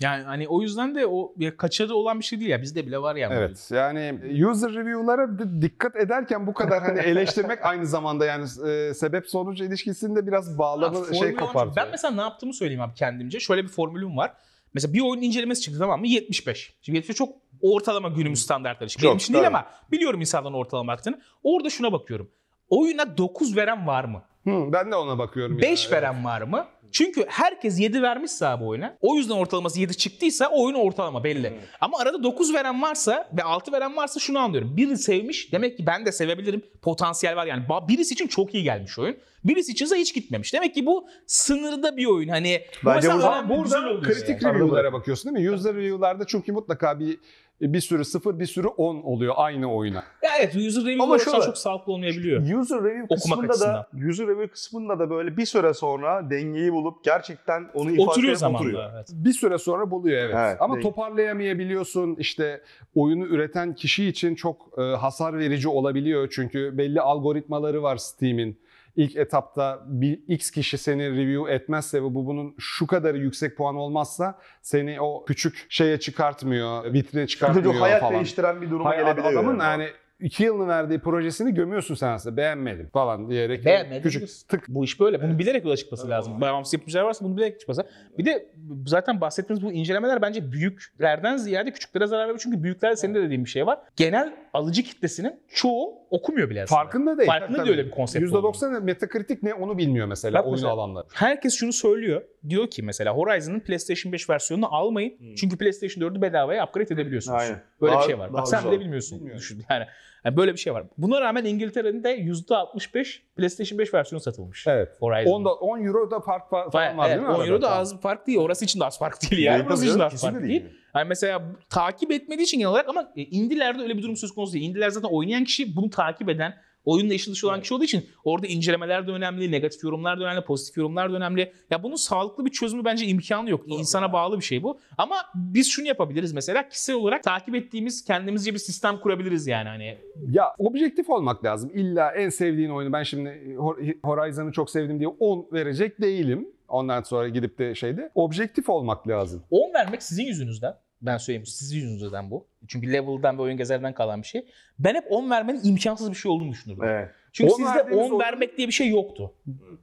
Yani 0.00 0.24
hani 0.24 0.48
o 0.48 0.62
yüzden 0.62 0.94
de 0.94 1.06
o 1.06 1.34
ya 1.38 1.56
kaçarı 1.56 1.94
olan 1.94 2.18
bir 2.18 2.24
şey 2.24 2.40
değil 2.40 2.50
ya 2.50 2.62
bizde 2.62 2.86
bile 2.86 3.02
var 3.02 3.16
yani. 3.16 3.34
evet 3.34 3.68
yani 3.70 4.20
user 4.46 4.72
review'lara 4.72 5.28
dikkat 5.62 5.96
ederken 5.96 6.46
bu 6.46 6.54
kadar 6.54 6.82
hani 6.82 7.00
eleştirmek 7.00 7.64
aynı 7.64 7.86
zamanda 7.86 8.26
yani 8.26 8.44
e, 8.68 8.94
sebep 8.94 9.28
sonuç 9.28 9.60
ilişkisinde 9.60 10.26
biraz 10.26 10.54
Ha, 10.54 10.58
bağlamı 10.58 10.94
formül 10.94 11.18
şey 11.18 11.34
kopartıyor. 11.34 11.76
Ben 11.76 11.88
mesela 11.90 12.14
ne 12.14 12.20
yaptığımı 12.20 12.54
söyleyeyim 12.54 12.82
abi 12.82 12.94
kendimce. 12.94 13.40
Şöyle 13.40 13.62
bir 13.62 13.68
formülüm 13.68 14.16
var. 14.16 14.32
Mesela 14.74 14.94
bir 14.94 15.00
oyunun 15.00 15.22
incelemesi 15.22 15.60
çıktı 15.60 15.78
tamam 15.78 16.00
mı? 16.00 16.08
75. 16.08 16.74
Şimdi 16.82 16.96
75 16.96 17.16
çok 17.16 17.34
ortalama 17.62 18.08
günümüz 18.08 18.42
standartları. 18.42 18.90
Şimdi 18.90 19.06
benim 19.06 19.16
için 19.16 19.34
değil 19.34 19.46
ama 19.46 19.66
biliyorum 19.92 20.20
insanların 20.20 20.54
ortalama 20.54 20.92
baktığını. 20.92 21.20
Orada 21.42 21.70
şuna 21.70 21.92
bakıyorum. 21.92 22.30
Oyuna 22.70 23.16
9 23.18 23.56
veren 23.56 23.86
var 23.86 24.04
mı? 24.04 24.22
Hı, 24.44 24.72
ben 24.72 24.92
de 24.92 24.96
ona 24.96 25.18
bakıyorum. 25.18 25.58
5 25.58 25.84
yani. 25.84 25.92
veren 25.92 26.24
var 26.24 26.42
mı? 26.42 26.66
Çünkü 26.92 27.24
herkes 27.28 27.80
7 27.80 28.02
vermişse 28.02 28.46
abi 28.46 28.64
oyuna. 28.64 28.96
O 29.00 29.16
yüzden 29.16 29.34
ortalaması 29.34 29.80
7 29.80 29.96
çıktıysa 29.96 30.48
oyun 30.48 30.74
ortalama 30.74 31.24
belli. 31.24 31.52
Ama 31.80 31.98
arada 31.98 32.22
9 32.22 32.54
veren 32.54 32.82
varsa 32.82 33.28
ve 33.38 33.42
6 33.42 33.72
veren 33.72 33.96
varsa 33.96 34.20
şunu 34.20 34.38
anlıyorum. 34.38 34.76
Biri 34.76 34.96
sevmiş 34.98 35.52
demek 35.52 35.76
ki 35.76 35.86
ben 35.86 36.06
de 36.06 36.12
sevebilirim. 36.12 36.62
Potansiyel 36.82 37.36
var 37.36 37.46
yani. 37.46 37.62
Birisi 37.88 38.14
için 38.14 38.26
çok 38.26 38.54
iyi 38.54 38.64
gelmiş 38.64 38.98
oyun. 38.98 39.16
Birisi 39.44 39.72
içinse 39.72 39.96
hiç 39.96 40.14
gitmemiş. 40.14 40.54
Demek 40.54 40.74
ki 40.74 40.86
bu 40.86 41.06
sınırda 41.26 41.96
bir 41.96 42.06
oyun. 42.06 42.28
Hani 42.28 42.60
bu 42.84 42.86
Bence 42.90 43.08
mesela 43.08 43.48
burada- 43.48 43.48
Burada 43.64 43.78
oluyor 43.78 44.02
kritik 44.02 44.42
yani. 44.42 44.54
review'lara 44.54 44.92
bakıyorsun 44.92 45.34
değil 45.36 45.48
mi? 45.48 45.54
User 45.54 45.74
review'larda 45.74 46.24
çünkü 46.26 46.52
mutlaka 46.52 46.98
bir 47.00 47.18
bir 47.60 47.80
sürü 47.80 48.04
0 48.04 48.38
bir 48.40 48.46
sürü 48.46 48.66
10 48.66 48.96
oluyor 49.02 49.34
aynı 49.36 49.74
oyuna. 49.74 50.04
Ya 50.22 50.30
evet 50.40 50.56
user 50.56 50.82
review 50.84 51.02
Ama 51.02 51.18
şöyle- 51.18 51.40
çok 51.44 51.58
sağlıklı 51.58 51.92
olmayabiliyor. 51.92 52.42
User 52.60 52.78
review 52.78 53.02
Okumak 53.04 53.18
kısmında 53.22 53.48
açısından. 53.52 53.74
da 53.74 54.10
user 54.10 54.26
review 54.26 54.48
kısmında 54.52 54.98
da 54.98 55.10
böyle 55.10 55.36
bir 55.36 55.46
süre 55.46 55.74
sonra 55.74 56.30
dengeyi 56.30 56.72
bulup 56.80 57.04
gerçekten 57.04 57.70
onu 57.74 57.90
ifade 57.90 58.10
Oturuyor 58.10 58.34
zamanla. 58.36 58.58
oturuyor. 58.58 58.90
Evet. 58.94 59.08
Bir 59.12 59.32
süre 59.32 59.58
sonra 59.58 59.90
buluyor 59.90 60.18
evet. 60.24 60.34
Evet, 60.38 60.56
Ama 60.60 60.74
değil. 60.74 60.82
toparlayamayabiliyorsun. 60.86 62.16
İşte 62.18 62.60
oyunu 62.94 63.26
üreten 63.26 63.74
kişi 63.74 64.06
için 64.06 64.34
çok 64.34 64.78
e, 64.78 64.82
hasar 64.82 65.38
verici 65.38 65.68
olabiliyor. 65.68 66.28
Çünkü 66.32 66.78
belli 66.78 67.00
algoritmaları 67.00 67.82
var 67.82 67.96
Steam'in. 67.96 68.60
İlk 68.96 69.16
etapta 69.16 69.82
bir 69.86 70.20
X 70.28 70.50
kişi 70.50 70.78
seni 70.78 71.10
review 71.10 71.54
etmezse 71.54 71.98
ve 72.02 72.14
bu 72.14 72.26
bunun 72.26 72.54
şu 72.58 72.86
kadar 72.86 73.14
yüksek 73.14 73.56
puan 73.56 73.76
olmazsa 73.76 74.38
seni 74.62 75.00
o 75.00 75.24
küçük 75.24 75.66
şeye 75.68 76.00
çıkartmıyor, 76.00 76.92
vitrine 76.92 77.26
çıkartmıyor 77.26 77.72
çok 77.72 77.82
hayat 77.82 78.00
falan. 78.00 78.14
değiştiren 78.14 78.62
bir 78.62 78.70
duruma 78.70 78.90
Hayır, 78.90 79.02
gelebiliyor. 79.02 79.32
adamın 79.32 79.58
yani. 79.60 79.82
yani 79.82 79.90
iki 80.20 80.44
yılını 80.44 80.68
verdiği 80.68 80.98
projesini 80.98 81.54
gömüyorsun 81.54 81.94
sen 81.94 82.08
aslında. 82.08 82.36
Beğenmedim 82.36 82.88
falan 82.92 83.30
diyerek. 83.30 83.64
Beğenmedim. 83.64 84.02
Küçük 84.02 84.28
tık. 84.48 84.68
Bu 84.68 84.84
iş 84.84 85.00
böyle. 85.00 85.22
Bunu 85.22 85.38
bilerek 85.38 85.64
yola 85.64 85.76
çıkması 85.76 86.08
lazım. 86.08 86.40
Bağımsız 86.40 86.72
yapımcılar 86.74 87.02
varsa 87.02 87.24
bunu 87.24 87.36
bilerek 87.36 87.60
çıkması. 87.60 87.86
Bir 88.18 88.24
de 88.24 88.46
zaten 88.86 89.20
bahsettiğimiz 89.20 89.64
bu 89.64 89.72
incelemeler 89.72 90.22
bence 90.22 90.52
büyüklerden 90.52 91.36
ziyade 91.36 91.70
küçüklere 91.72 92.06
zarar 92.06 92.22
veriyor. 92.24 92.40
Çünkü 92.42 92.62
büyüklerde 92.62 92.96
senin 92.96 93.14
de 93.14 93.22
dediğin 93.22 93.44
bir 93.44 93.50
şey 93.50 93.66
var. 93.66 93.78
Genel 93.96 94.34
alıcı 94.52 94.82
kitlesinin 94.82 95.40
çoğu 95.48 95.98
okumuyor 96.10 96.50
bile 96.50 96.62
aslında. 96.62 96.80
Farkında 96.80 97.18
değil. 97.18 97.28
Farkında 97.28 97.58
değil 97.58 97.70
öyle 97.70 97.86
bir 97.86 97.90
konsept 97.90 98.24
%90 98.24 98.80
Metakritik 98.80 99.42
ne 99.42 99.54
onu 99.54 99.78
bilmiyor 99.78 100.06
mesela 100.06 100.38
Bak 100.38 100.44
oyunu 100.44 100.56
mesela- 100.56 100.72
alanlar. 100.72 101.06
Herkes 101.12 101.54
şunu 101.54 101.72
söylüyor. 101.72 102.22
Diyor 102.48 102.70
ki 102.70 102.82
mesela 102.82 103.14
Horizon'ın 103.14 103.60
PlayStation 103.60 104.12
5 104.12 104.30
versiyonunu 104.30 104.74
almayın. 104.74 105.18
Hmm. 105.18 105.34
Çünkü 105.34 105.58
PlayStation 105.58 106.02
4'ü 106.04 106.22
bedavaya 106.22 106.64
upgrade 106.66 106.94
edebiliyorsunuz. 106.94 107.40
Aynen. 107.40 107.62
Böyle 107.80 107.92
Daha- 107.92 108.02
bir 108.02 108.06
şey 108.06 108.18
var. 108.18 108.32
Bak 108.32 108.48
sen 108.48 108.64
bile 108.70 108.80
bilmiyorsun. 108.80 109.18
Bilmiyorum. 109.18 109.40
Düşün. 109.40 109.64
Yani, 109.70 109.86
yani 110.24 110.36
böyle 110.36 110.52
bir 110.52 110.58
şey 110.58 110.74
var. 110.74 110.84
Buna 110.98 111.20
rağmen 111.20 111.44
İngiltere'nin 111.44 112.04
de 112.04 112.10
%65 112.16 113.22
PlayStation 113.36 113.78
5 113.78 113.94
versiyonu 113.94 114.22
satılmış. 114.22 114.66
Evet. 114.66 114.88
Horizon. 115.00 115.30
10, 115.32 115.44
da, 115.44 115.54
10 115.54 115.84
euro 115.86 116.10
da 116.10 116.20
fark 116.20 116.50
fa- 116.52 116.70
falan 116.70 116.98
var 116.98 117.06
evet, 117.08 117.16
değil 117.16 117.28
mi? 117.28 117.34
10 117.34 117.40
arada? 117.40 117.46
euro 117.46 117.62
da 117.62 117.70
az 117.70 117.96
bir 117.96 118.00
fark 118.00 118.26
değil. 118.26 118.38
Orası 118.38 118.64
için 118.64 118.80
de 118.80 118.84
az 118.84 118.98
fark 118.98 119.30
değil 119.30 119.42
yani. 119.42 119.54
Değil, 119.56 119.66
Burası 119.66 119.86
için 119.86 119.98
de 119.98 120.04
az 120.04 120.20
fark 120.20 120.34
değil. 120.34 120.48
değil. 120.48 120.64
Yani 120.94 121.08
mesela 121.08 121.42
takip 121.70 122.12
etmediği 122.12 122.44
için 122.44 122.58
genel 122.58 122.70
olarak 122.70 122.88
ama 122.88 123.12
e, 123.16 123.22
indilerde 123.22 123.82
öyle 123.82 123.96
bir 123.96 124.02
durum 124.02 124.16
söz 124.16 124.34
konusu 124.34 124.52
değil. 124.52 124.70
İndiler 124.70 124.90
zaten 124.90 125.08
oynayan 125.08 125.44
kişi 125.44 125.76
bunu 125.76 125.90
takip 125.90 126.28
eden, 126.28 126.54
oyunla 126.84 127.14
işi 127.14 127.30
dışı 127.32 127.48
olan 127.48 127.60
kişi 127.60 127.74
olduğu 127.74 127.84
için 127.84 128.06
orada 128.24 128.46
incelemeler 128.46 129.06
de 129.06 129.10
önemli, 129.10 129.50
negatif 129.52 129.84
yorumlar 129.84 130.20
da 130.20 130.24
önemli, 130.24 130.44
pozitif 130.44 130.76
yorumlar 130.76 131.12
da 131.12 131.16
önemli. 131.16 131.52
Ya 131.70 131.82
bunun 131.82 131.96
sağlıklı 131.96 132.44
bir 132.44 132.50
çözümü 132.50 132.84
bence 132.84 133.06
imkanı 133.06 133.50
yok. 133.50 133.64
İnsana 133.66 134.12
bağlı 134.12 134.36
bir 134.38 134.44
şey 134.44 134.62
bu. 134.62 134.78
Ama 134.98 135.16
biz 135.34 135.70
şunu 135.70 135.86
yapabiliriz 135.86 136.32
mesela 136.32 136.68
kişisel 136.68 136.96
olarak 136.96 137.22
takip 137.22 137.54
ettiğimiz 137.54 138.04
kendimizce 138.04 138.54
bir 138.54 138.58
sistem 138.58 138.98
kurabiliriz 139.00 139.46
yani 139.46 139.68
hani. 139.68 139.98
Ya 140.30 140.44
objektif 140.58 141.10
olmak 141.10 141.44
lazım. 141.44 141.70
İlla 141.74 142.10
en 142.12 142.28
sevdiğin 142.28 142.70
oyunu 142.70 142.92
ben 142.92 143.02
şimdi 143.02 143.28
Hor- 143.56 143.94
Horizon'ı 144.04 144.52
çok 144.52 144.70
sevdim 144.70 144.98
diye 144.98 145.08
10 145.08 145.46
verecek 145.52 146.00
değilim. 146.00 146.48
Ondan 146.68 147.02
sonra 147.02 147.28
gidip 147.28 147.58
de 147.58 147.74
şeyde 147.74 148.10
objektif 148.14 148.68
olmak 148.68 149.08
lazım. 149.08 149.42
10 149.50 149.74
vermek 149.74 150.02
sizin 150.02 150.24
yüzünüzden. 150.24 150.74
Ben 151.02 151.16
söyleyeyim 151.16 151.46
sizin 151.46 151.76
yüzünüzden 151.80 152.30
bu. 152.30 152.46
Çünkü 152.68 152.92
level'dan 152.92 153.38
ve 153.38 153.42
oyun 153.42 153.56
gezerden 153.56 153.94
kalan 153.94 154.22
bir 154.22 154.26
şey. 154.26 154.46
Ben 154.78 154.94
hep 154.94 155.04
10 155.10 155.30
vermenin 155.30 155.60
imkansız 155.64 156.10
bir 156.10 156.16
şey 156.16 156.30
olduğunu 156.30 156.50
düşünürdüm. 156.50 156.84
Evet. 156.84 157.08
Çünkü 157.32 157.52
10 157.52 157.56
sizde 157.56 157.70
verdiğiniz 157.78 157.98
10 158.06 158.10
oyun- 158.10 158.20
vermek 158.20 158.56
diye 158.56 158.68
bir 158.68 158.72
şey 158.72 158.88
yoktu. 158.88 159.32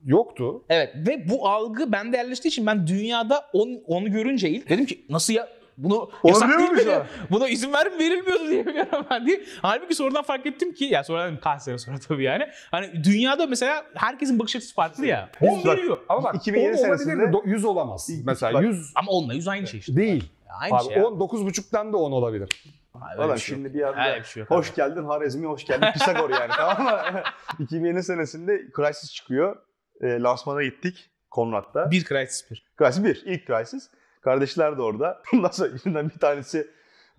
Yoktu. 0.05 0.63
Evet 0.69 0.93
ve 1.07 1.29
bu 1.29 1.47
algı 1.50 1.91
bende 1.91 2.17
yerleştiği 2.17 2.50
için 2.51 2.65
ben 2.65 2.88
dünyada 2.88 3.45
10 3.53 3.81
onu 3.86 4.12
görünce 4.12 4.50
ilk 4.50 4.69
dedim 4.69 4.86
ki 4.86 5.05
nasıl 5.09 5.33
ya 5.33 5.47
bunu 5.77 6.09
yasak 6.24 6.50
Olabiliyor 6.50 6.77
değil 6.77 6.88
mi? 6.88 6.93
an? 6.93 7.05
Buna 7.31 7.50
izin 7.50 7.74
ver 7.74 8.00
verilmiyordu 8.00 8.47
diye 8.50 8.65
biliyorum 8.67 9.05
ben 9.09 9.25
diye. 9.25 9.41
Halbuki 9.62 9.95
sonradan 9.95 10.24
fark 10.24 10.45
ettim 10.45 10.74
ki 10.74 10.86
ya 10.86 11.03
sonradan 11.03 11.39
kaç 11.39 11.62
sene 11.62 11.77
sonra 11.77 11.97
tabii 12.07 12.24
yani. 12.24 12.43
Hani 12.71 13.03
dünyada 13.03 13.47
mesela 13.47 13.86
herkesin 13.95 14.39
bakış 14.39 14.55
açısı 14.55 14.74
farklı 14.75 15.05
ya. 15.05 15.29
Biz 15.41 15.50
10 15.50 15.57
bak- 15.65 15.77
veriyor. 15.77 15.97
Ama 16.09 16.24
bak 16.24 16.36
2007 16.36 16.67
10 16.67 16.71
olabilir 16.79 16.86
senesinde- 17.05 17.27
de 17.27 17.38
do- 17.38 17.50
100 17.50 17.65
olamaz. 17.65 18.09
Mesela 18.25 18.53
bak- 18.53 18.63
100 18.63 18.91
Ama 18.95 19.12
onunla 19.12 19.33
100 19.33 19.47
aynı 19.47 19.67
şey 19.67 19.79
işte. 19.79 19.95
değil. 19.95 20.24
Aynı 20.59 20.75
Abi 20.75 20.83
şey 20.83 20.97
ya. 20.97 21.05
10 21.07 21.19
9.5'tan 21.19 21.93
da 21.93 21.97
10 21.97 22.11
olabilir. 22.11 22.49
Valla 22.95 23.17
bir 23.17 23.17
şey 23.17 23.27
yok. 23.27 23.39
şimdi 23.39 23.73
bir 23.73 23.81
anda 23.81 24.19
bir 24.19 24.23
şey 24.23 24.41
yok 24.41 24.49
hoş 24.49 24.69
abi. 24.69 24.75
geldin 24.75 25.03
Harezmi, 25.03 25.47
hoş 25.47 25.65
geldin 25.65 25.87
Pisagor 25.93 26.29
yani 26.29 26.51
tamam 26.57 26.83
mı? 26.83 27.21
2007 27.59 28.03
senesinde 28.03 28.61
Crysis 28.75 29.13
çıkıyor. 29.13 29.55
E, 30.01 30.19
lansmana 30.19 30.63
gittik 30.63 31.09
Konrad'da. 31.29 31.91
Bir 31.91 32.03
Crysis 32.05 32.51
1. 32.51 32.65
Crysis 32.77 33.03
1, 33.03 33.23
ilk 33.25 33.47
Crysis. 33.47 33.89
Kardeşler 34.21 34.77
de 34.77 34.81
orada. 34.81 35.21
Ondan 35.33 35.49
sonra 35.49 35.69
içinden 35.69 36.09
bir 36.09 36.19
tanesi 36.19 36.67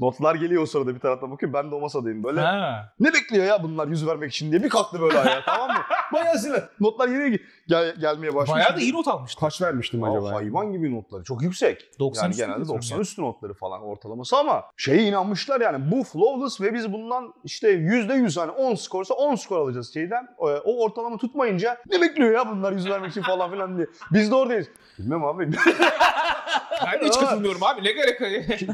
notlar 0.01 0.35
geliyor 0.35 0.63
o 0.63 0.67
sırada 0.67 0.95
bir 0.95 1.01
taraftan 1.01 1.31
bakıyor. 1.31 1.53
Ben 1.53 1.71
de 1.71 1.75
o 1.75 1.81
masadayım 1.81 2.25
böyle. 2.25 2.41
Ha. 2.41 2.93
Ne 3.01 3.13
bekliyor 3.13 3.45
ya 3.45 3.63
bunlar 3.63 3.87
yüz 3.89 4.07
vermek 4.07 4.33
için 4.33 4.51
diye 4.51 4.63
bir 4.63 4.69
kalktı 4.69 5.01
böyle 5.01 5.19
ayağa 5.19 5.45
tamam 5.45 5.71
mı? 5.77 5.83
Bayağı 6.13 6.39
sinir. 6.39 6.63
Notlar 6.81 7.09
yine 7.09 7.39
gel, 7.69 7.95
gelmeye 7.97 8.35
başladı. 8.35 8.57
Bayağı 8.57 8.77
da 8.77 8.81
iyi 8.81 8.93
not 8.93 9.09
almıştı. 9.09 9.41
Kaç 9.41 9.63
vermiştim 9.63 10.05
Aa, 10.05 10.11
acaba? 10.11 10.33
hayvan 10.33 10.73
gibi 10.73 10.97
notları. 10.97 11.25
Çok 11.25 11.43
yüksek. 11.43 11.99
90 11.99 12.25
yani 12.25 12.37
genelde 12.37 12.57
diyorsun 12.57 12.75
90 12.75 12.97
ya. 12.97 13.03
üstü 13.03 13.23
notları 13.23 13.55
falan 13.55 13.83
ortalaması 13.83 14.37
ama 14.37 14.65
şeye 14.77 15.03
inanmışlar 15.03 15.61
yani 15.61 15.91
bu 15.91 16.05
flawless 16.05 16.61
ve 16.61 16.75
biz 16.75 16.93
bundan 16.93 17.35
işte 17.45 17.73
%100 17.73 18.41
hani 18.41 18.51
10 18.51 18.75
skorsa 18.75 19.15
10 19.15 19.35
skor 19.35 19.59
alacağız 19.59 19.95
şeyden. 19.95 20.29
O 20.39 20.85
ortalama 20.85 21.17
tutmayınca 21.17 21.79
ne 21.91 22.01
bekliyor 22.01 22.33
ya 22.33 22.51
bunlar 22.51 22.73
yüz 22.73 22.89
vermek 22.91 23.11
için 23.11 23.23
falan 23.23 23.51
filan 23.51 23.77
diye. 23.77 23.87
Biz 24.13 24.31
de 24.31 24.35
oradayız. 24.35 24.69
Bilmem 24.99 25.25
abi. 25.25 25.51
Ben 26.87 27.01
de 27.01 27.07
hiç 27.07 27.19
katılmıyorum 27.19 27.63
abi. 27.63 27.85
Ne 27.85 27.93
gerek 27.93 28.21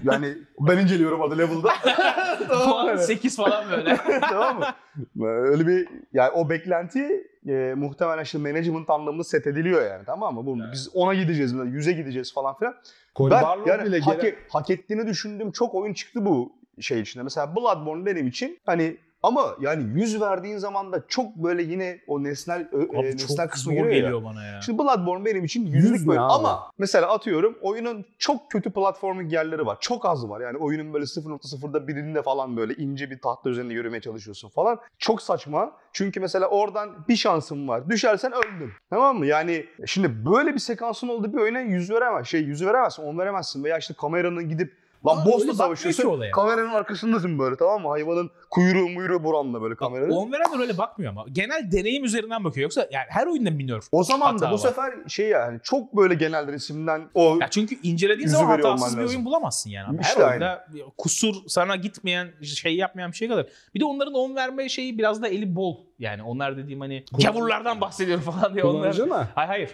yani 0.04 0.38
ben 0.60 0.78
inceliyorum 0.78 1.22
adı 1.22 1.38
level'da. 1.38 1.72
tamam 2.48 2.68
Puan 2.70 2.94
mı? 2.94 2.98
8 2.98 3.36
falan 3.36 3.64
böyle. 3.70 3.96
tamam 4.20 4.58
mı? 4.58 5.26
Öyle 5.26 5.66
bir 5.66 5.88
yani 6.12 6.30
o 6.30 6.50
beklenti 6.50 7.23
e, 7.48 7.74
muhtemelen 7.76 8.22
işte 8.22 8.38
management 8.38 8.90
anlamında 8.90 9.24
set 9.24 9.46
ediliyor 9.46 9.90
yani 9.90 10.02
tamam 10.06 10.34
mı? 10.34 10.46
Bu, 10.46 10.58
Biz 10.72 10.90
ona 10.94 11.14
gideceğiz, 11.14 11.52
100'e 11.52 11.92
gideceğiz 11.92 12.34
falan 12.34 12.56
filan. 12.58 12.74
Cory 13.16 13.30
Ben 13.30 13.42
Barlog 13.42 13.68
yani 13.68 13.84
bile 13.84 14.00
hak, 14.00 14.20
gelen- 14.20 14.36
hak 14.48 14.70
ettiğini 14.70 15.06
düşündüğüm 15.06 15.50
çok 15.52 15.74
oyun 15.74 15.94
çıktı 15.94 16.24
bu 16.26 16.52
şey 16.80 17.00
içinde. 17.00 17.22
Mesela 17.24 17.56
Bloodborne 17.56 18.06
benim 18.06 18.26
için 18.26 18.58
hani 18.66 18.96
ama 19.24 19.56
yani 19.60 20.00
100 20.00 20.20
verdiğin 20.20 20.58
zaman 20.58 20.92
da 20.92 21.02
çok 21.08 21.36
böyle 21.36 21.62
yine 21.62 22.00
o 22.06 22.22
nesnel 22.24 22.68
ö- 22.72 22.82
e, 22.82 22.98
Abi 22.98 23.06
nesnel 23.06 23.48
kısmı 23.48 23.72
giriyor 23.72 23.88
ya. 23.90 23.98
geliyor 24.00 24.24
bana 24.24 24.44
ya. 24.44 24.60
Şimdi 24.60 24.78
Bloodborne 24.78 25.24
benim 25.24 25.44
için 25.44 25.66
Yüz 25.66 25.84
yüzlük 25.84 26.00
ne 26.00 26.06
böyle 26.08 26.20
ama 26.20 26.70
mesela 26.78 27.08
atıyorum 27.12 27.58
oyunun 27.62 28.04
çok 28.18 28.50
kötü 28.50 28.70
platforming 28.70 29.32
yerleri 29.32 29.66
var. 29.66 29.78
Çok 29.80 30.06
az 30.06 30.28
var. 30.28 30.40
Yani 30.40 30.58
oyunun 30.58 30.94
böyle 30.94 31.04
0.0'da 31.04 31.88
birinde 31.88 32.22
falan 32.22 32.56
böyle 32.56 32.74
ince 32.74 33.10
bir 33.10 33.18
tahta 33.20 33.50
üzerinde 33.50 33.74
yürümeye 33.74 34.00
çalışıyorsun 34.00 34.48
falan. 34.48 34.78
Çok 34.98 35.22
saçma. 35.22 35.72
Çünkü 35.92 36.20
mesela 36.20 36.46
oradan 36.46 36.90
bir 37.08 37.16
şansın 37.16 37.68
var. 37.68 37.90
Düşersen 37.90 38.32
öldün. 38.32 38.72
Tamam 38.90 39.18
mı? 39.18 39.26
Yani 39.26 39.66
şimdi 39.86 40.26
böyle 40.26 40.54
bir 40.54 40.58
sekansın 40.58 41.08
olduğu 41.08 41.32
bir 41.32 41.38
oyuna 41.38 41.60
yüz 41.60 41.90
veremez. 41.90 42.26
Şey 42.26 42.40
yüz 42.40 42.66
veremezsin, 42.66 43.02
on 43.02 43.18
veremezsin. 43.18 43.64
Veya 43.64 43.78
işte 43.78 43.94
kameranın 44.00 44.48
gidip 44.48 44.83
Lan 45.06 45.16
Ama 45.16 45.24
boss'la 45.24 45.54
savaşıyorsun. 45.54 46.20
Kameranın 46.32 46.68
arkasındasın 46.74 47.38
böyle 47.38 47.56
tamam 47.56 47.82
mı? 47.82 47.88
Hayvanın 47.88 48.30
kuyruğu 48.50 48.88
muyruğu 48.88 49.24
buranla 49.24 49.62
böyle 49.62 49.74
kameranın. 49.76 50.10
10 50.10 50.32
verenler 50.32 50.60
öyle 50.60 50.78
bakmıyor 50.78 51.12
ama. 51.12 51.24
Genel 51.32 51.72
deneyim 51.72 52.04
üzerinden 52.04 52.44
bakıyor. 52.44 52.62
Yoksa 52.62 52.88
yani 52.92 53.06
her 53.08 53.26
oyunda 53.26 53.50
nerf. 53.50 53.88
O 53.92 54.04
zaman 54.04 54.38
da 54.38 54.48
bu 54.50 54.52
var. 54.52 54.58
sefer 54.58 54.94
şey 55.08 55.28
yani 55.28 55.60
çok 55.62 55.96
böyle 55.96 56.14
genel 56.14 56.46
resimden 56.46 57.02
o 57.14 57.38
Ya 57.40 57.50
çünkü 57.50 57.78
incelediğin 57.82 58.28
zaman 58.28 58.46
hatasız 58.46 58.96
bir 58.96 59.02
lazım. 59.02 59.08
oyun 59.14 59.24
bulamazsın 59.24 59.70
yani. 59.70 59.98
İşte 60.00 60.20
her 60.20 60.30
oyunda 60.30 60.66
kusur 60.98 61.34
sana 61.48 61.76
gitmeyen, 61.76 62.28
şey 62.42 62.76
yapmayan 62.76 63.10
bir 63.10 63.16
şey 63.16 63.28
kalır. 63.28 63.46
Bir 63.74 63.80
de 63.80 63.84
onların 63.84 64.14
10 64.14 64.36
verme 64.36 64.68
şeyi 64.68 64.98
biraz 64.98 65.22
da 65.22 65.28
eli 65.28 65.56
bol. 65.56 65.76
Yani 65.98 66.22
onlar 66.22 66.56
dediğim 66.56 66.80
hani 66.80 67.04
gavurlardan 67.22 67.80
bahsediyorum 67.80 68.24
falan 68.24 68.54
diye 68.54 68.64
onlar. 68.64 68.80
Kullanıcı 68.80 69.06
mı? 69.06 69.28
Hayır 69.34 69.48
hayır. 69.48 69.70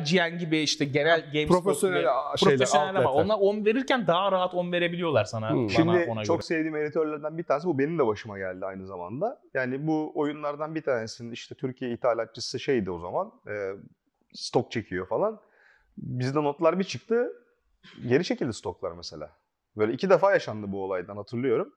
IGN 0.00 0.38
gibi 0.38 0.58
işte 0.58 0.84
genel 0.84 1.20
GameSpot 1.32 1.62
Profesyonel 1.64 1.96
şeyler, 1.96 2.12
profesyoneller 2.58 2.94
var. 2.94 3.04
outletler. 3.04 3.24
Onlar 3.24 3.36
10 3.40 3.64
verirken 3.64 4.06
daha 4.06 4.32
rahat 4.32 4.54
10 4.54 4.72
verebiliyorlar 4.72 5.24
sana. 5.24 5.50
Hmm. 5.50 5.58
bana, 5.58 5.68
Şimdi 5.68 6.06
ona 6.10 6.24
çok 6.24 6.36
göre. 6.36 6.46
sevdiğim 6.46 6.76
editörlerden 6.76 7.38
bir 7.38 7.44
tanesi 7.44 7.66
bu 7.66 7.78
benim 7.78 7.98
de 7.98 8.06
başıma 8.06 8.38
geldi 8.38 8.66
aynı 8.66 8.86
zamanda. 8.86 9.40
Yani 9.54 9.86
bu 9.86 10.12
oyunlardan 10.14 10.74
bir 10.74 10.82
tanesinin 10.82 11.32
işte 11.32 11.54
Türkiye 11.54 11.92
ithalatçısı 11.92 12.60
şeydi 12.60 12.90
o 12.90 12.98
zaman. 12.98 13.32
e, 13.48 13.52
stok 14.34 14.70
çekiyor 14.70 15.08
falan. 15.08 15.40
Bizde 15.98 16.44
notlar 16.44 16.78
bir 16.78 16.84
çıktı. 16.84 17.32
Geri 18.08 18.24
çekildi 18.24 18.52
stoklar 18.52 18.92
mesela. 18.92 19.30
Böyle 19.76 19.92
iki 19.92 20.10
defa 20.10 20.32
yaşandı 20.32 20.72
bu 20.72 20.84
olaydan 20.84 21.16
hatırlıyorum. 21.16 21.74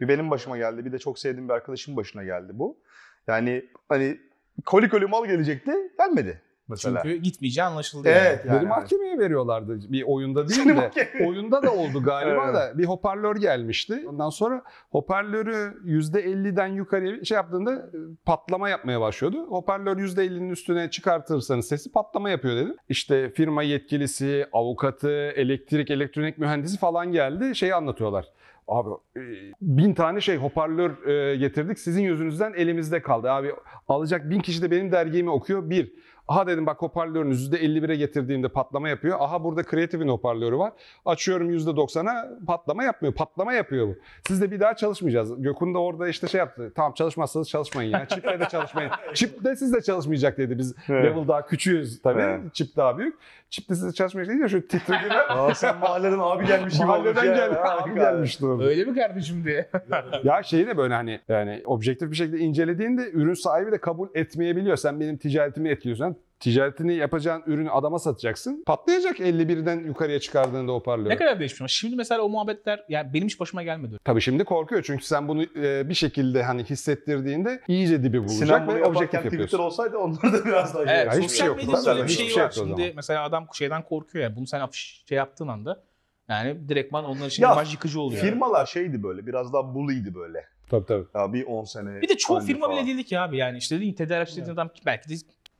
Bir 0.00 0.08
benim 0.08 0.30
başıma 0.30 0.56
geldi 0.56 0.84
bir 0.84 0.92
de 0.92 0.98
çok 0.98 1.18
sevdiğim 1.18 1.48
bir 1.48 1.54
arkadaşımın 1.54 1.96
başına 1.96 2.24
geldi 2.24 2.52
bu. 2.54 2.78
Yani 3.26 3.64
hani 3.88 4.20
koli 4.66 4.88
koli 4.88 5.06
mal 5.06 5.26
gelecekti 5.26 5.72
gelmedi 5.98 6.42
mesela. 6.68 7.02
Çünkü 7.02 7.16
gitmeyeceği 7.16 7.64
anlaşıldı. 7.64 8.08
Evet. 8.08 8.44
yani. 8.44 8.56
Yani- 8.56 8.68
mahkemeye 8.68 9.18
veriyorlardı. 9.18 9.92
Bir 9.92 10.02
oyunda 10.02 10.48
değil 10.48 10.68
de. 10.68 10.90
oyunda 11.26 11.62
da 11.62 11.72
oldu 11.72 12.02
galiba 12.02 12.44
Evet. 12.44 12.54
da. 12.54 12.78
Bir 12.78 12.84
hoparlör 12.84 13.36
gelmişti. 13.36 14.04
Ondan 14.08 14.30
sonra 14.30 14.62
hoparlörü 14.90 15.82
%50'den 15.84 16.66
yukarıya 16.66 17.24
şey 17.24 17.34
yaptığında 17.34 17.72
e, 17.72 17.98
patlama 18.24 18.68
yapmaya 18.68 19.00
başlıyordu. 19.00 19.46
Hoparlör 19.46 19.96
%50'nin 19.96 20.50
üstüne 20.50 20.90
çıkartırsanız 20.90 21.68
sesi 21.68 21.92
patlama 21.92 22.30
yapıyor 22.30 22.56
dedim. 22.56 22.76
İşte 22.88 23.30
firma 23.30 23.62
yetkilisi, 23.62 24.46
avukatı, 24.52 25.10
elektrik, 25.10 25.90
elektronik 25.90 26.38
mühendisi 26.38 26.78
falan 26.78 27.12
geldi. 27.12 27.56
Şeyi 27.56 27.74
anlatıyorlar. 27.74 28.28
Abi 28.68 28.90
e, 29.16 29.20
bin 29.60 29.94
tane 29.94 30.20
şey 30.20 30.36
hoparlör 30.36 31.06
e, 31.06 31.36
getirdik. 31.36 31.78
Sizin 31.78 32.02
yüzünüzden 32.02 32.52
elimizde 32.52 33.02
kaldı. 33.02 33.30
Abi 33.30 33.52
alacak 33.88 34.30
bin 34.30 34.40
kişi 34.40 34.62
de 34.62 34.70
benim 34.70 34.92
dergimi 34.92 35.30
okuyor. 35.30 35.70
Bir. 35.70 35.92
Aha 36.28 36.46
dedim 36.46 36.66
bak 36.66 36.82
hoparlörünüz 36.82 37.52
%51'e 37.52 37.96
getirdiğimde 37.96 38.48
patlama 38.48 38.88
yapıyor. 38.88 39.16
Aha 39.20 39.44
burada 39.44 39.62
Creative'in 39.62 40.08
hoparlörü 40.08 40.56
var. 40.58 40.72
Açıyorum 41.06 41.50
%90'a 41.50 42.28
patlama 42.46 42.84
yapmıyor. 42.84 43.14
Patlama 43.14 43.52
yapıyor 43.52 43.88
bu. 43.88 43.94
Siz 44.28 44.40
de 44.42 44.50
bir 44.50 44.60
daha 44.60 44.76
çalışmayacağız. 44.76 45.42
Gökhan 45.42 45.74
da 45.74 45.78
orada 45.78 46.08
işte 46.08 46.28
şey 46.28 46.38
yaptı. 46.38 46.72
Tamam 46.76 46.92
çalışmazsanız 46.92 47.48
çalışmayın 47.48 47.90
ya. 47.90 48.06
Çip'le 48.08 48.40
de 48.40 48.46
çalışmayın. 48.50 48.90
Çip 49.14 49.44
de 49.44 49.56
siz 49.56 49.72
de 49.72 49.80
çalışmayacak 49.80 50.38
dedi. 50.38 50.58
Biz 50.58 50.74
Evet. 50.88 51.04
level 51.04 51.28
daha 51.28 51.46
küçüğüz 51.46 52.02
tabii. 52.02 52.20
Evet. 52.22 52.40
Çip 52.54 52.76
daha 52.76 52.98
büyük. 52.98 53.14
Çip 53.50 53.68
de 53.68 53.74
siz 53.74 53.86
de 53.86 53.92
çalışmayacak 53.92 54.34
deyince 54.34 54.48
şu 54.48 54.68
titrediğine 54.68 55.18
Aa, 55.28 55.54
sen 55.54 55.78
mahalleden 55.78 56.18
abi 56.20 56.46
gelmiş 56.46 56.74
gibi 56.74 56.82
olmuş 56.82 56.96
mahalleden 57.04 57.24
ya. 57.24 57.34
geldi. 57.34 57.58
Abi 57.58 57.94
gelmişti 57.94 58.46
orada. 58.46 58.64
Öyle 58.64 58.84
mi 58.84 58.94
kardeşim 58.94 59.44
diye. 59.44 59.70
Ya 60.24 60.42
şeyi 60.42 60.66
de 60.66 60.76
böyle 60.76 60.94
hani 60.94 61.20
yani 61.28 61.62
objektif 61.64 62.10
bir 62.10 62.16
şekilde 62.16 62.38
incelediğinde 62.38 63.10
ürün 63.10 63.34
sahibi 63.34 63.72
de 63.72 63.78
kabul 63.78 64.08
etmeyebiliyor. 64.14 64.76
Sen 64.76 65.00
benim 65.00 65.16
ticaretimi 65.16 65.68
etkiliyorsun. 65.68 66.16
Ticaretini 66.40 66.94
yapacağın 66.94 67.42
ürünü 67.46 67.70
adama 67.70 67.98
satacaksın. 67.98 68.62
Patlayacak 68.66 69.18
51'den 69.20 69.84
yukarıya 69.84 70.20
çıkardığında 70.20 70.72
o 70.72 70.82
parlıyor. 70.82 71.10
Ne 71.10 71.16
kadar 71.16 71.40
değişmiş 71.40 71.60
ama 71.60 71.68
şimdi 71.68 71.96
mesela 71.96 72.22
o 72.22 72.28
muhabbetler 72.28 72.84
yani 72.88 73.12
benim 73.14 73.26
hiç 73.26 73.40
başıma 73.40 73.62
gelmedi. 73.62 73.96
Tabii 74.04 74.20
şimdi 74.20 74.44
korkuyor 74.44 74.82
çünkü 74.82 75.04
sen 75.04 75.28
bunu 75.28 75.42
e, 75.42 75.88
bir 75.88 75.94
şekilde 75.94 76.42
hani 76.42 76.64
hissettirdiğinde 76.64 77.60
iyice 77.68 78.02
dibi 78.02 78.18
bulacak 78.18 78.36
Sinan 78.38 78.66
bunu 78.66 78.74
ve 78.74 78.78
yaparken 78.78 78.96
objektif 78.98 79.18
Twitter 79.20 79.38
yapıyorsun. 79.38 79.58
olsaydı 79.58 79.98
onlar 79.98 80.22
da 80.32 80.44
biraz 80.44 80.74
daha 80.74 80.82
Evet, 80.82 81.12
hiçbir 81.22 81.36
şey 81.36 81.46
yok. 81.46 81.56
medyada 81.56 81.90
öyle 81.90 82.02
bir 82.04 82.08
hiçbir 82.08 82.24
şey 82.24 82.28
şey 82.32 82.36
var. 82.36 82.42
yoktu 82.46 82.60
o 82.60 82.64
Şimdi 82.66 82.80
zaman. 82.82 82.92
mesela 82.96 83.22
adam 83.22 83.46
şeyden 83.54 83.82
korkuyor 83.82 84.22
yani 84.24 84.36
bunu 84.36 84.46
sen 84.46 84.60
afiş 84.60 85.04
şey 85.08 85.18
yaptığın 85.18 85.48
anda 85.48 85.82
yani 86.28 86.68
direktman 86.68 87.04
onlar 87.04 87.26
için 87.26 87.42
Ya, 87.42 87.52
imaj 87.52 87.72
yıkıcı 87.72 88.00
oluyor. 88.00 88.22
Firmalar 88.22 88.66
şeydi 88.66 89.02
böyle 89.02 89.26
biraz 89.26 89.52
daha 89.52 89.74
bully'di 89.74 90.14
böyle. 90.14 90.44
Tabii 90.70 90.86
tabii. 90.86 91.04
Ya 91.14 91.32
bir 91.32 91.44
10 91.46 91.64
sene 91.64 92.00
Bir 92.02 92.08
de 92.08 92.16
çoğu 92.16 92.36
önce 92.36 92.46
firma 92.46 92.66
falan. 92.66 92.78
bile 92.78 92.86
değildi 92.86 93.04
ki 93.04 93.18
abi 93.18 93.36
yani 93.36 93.58
işte 93.58 93.76
dediğin 93.76 93.92
tedarikçi 93.94 94.36
dediğin 94.36 94.54
adam 94.54 94.70
belki 94.86 95.08
de 95.08 95.14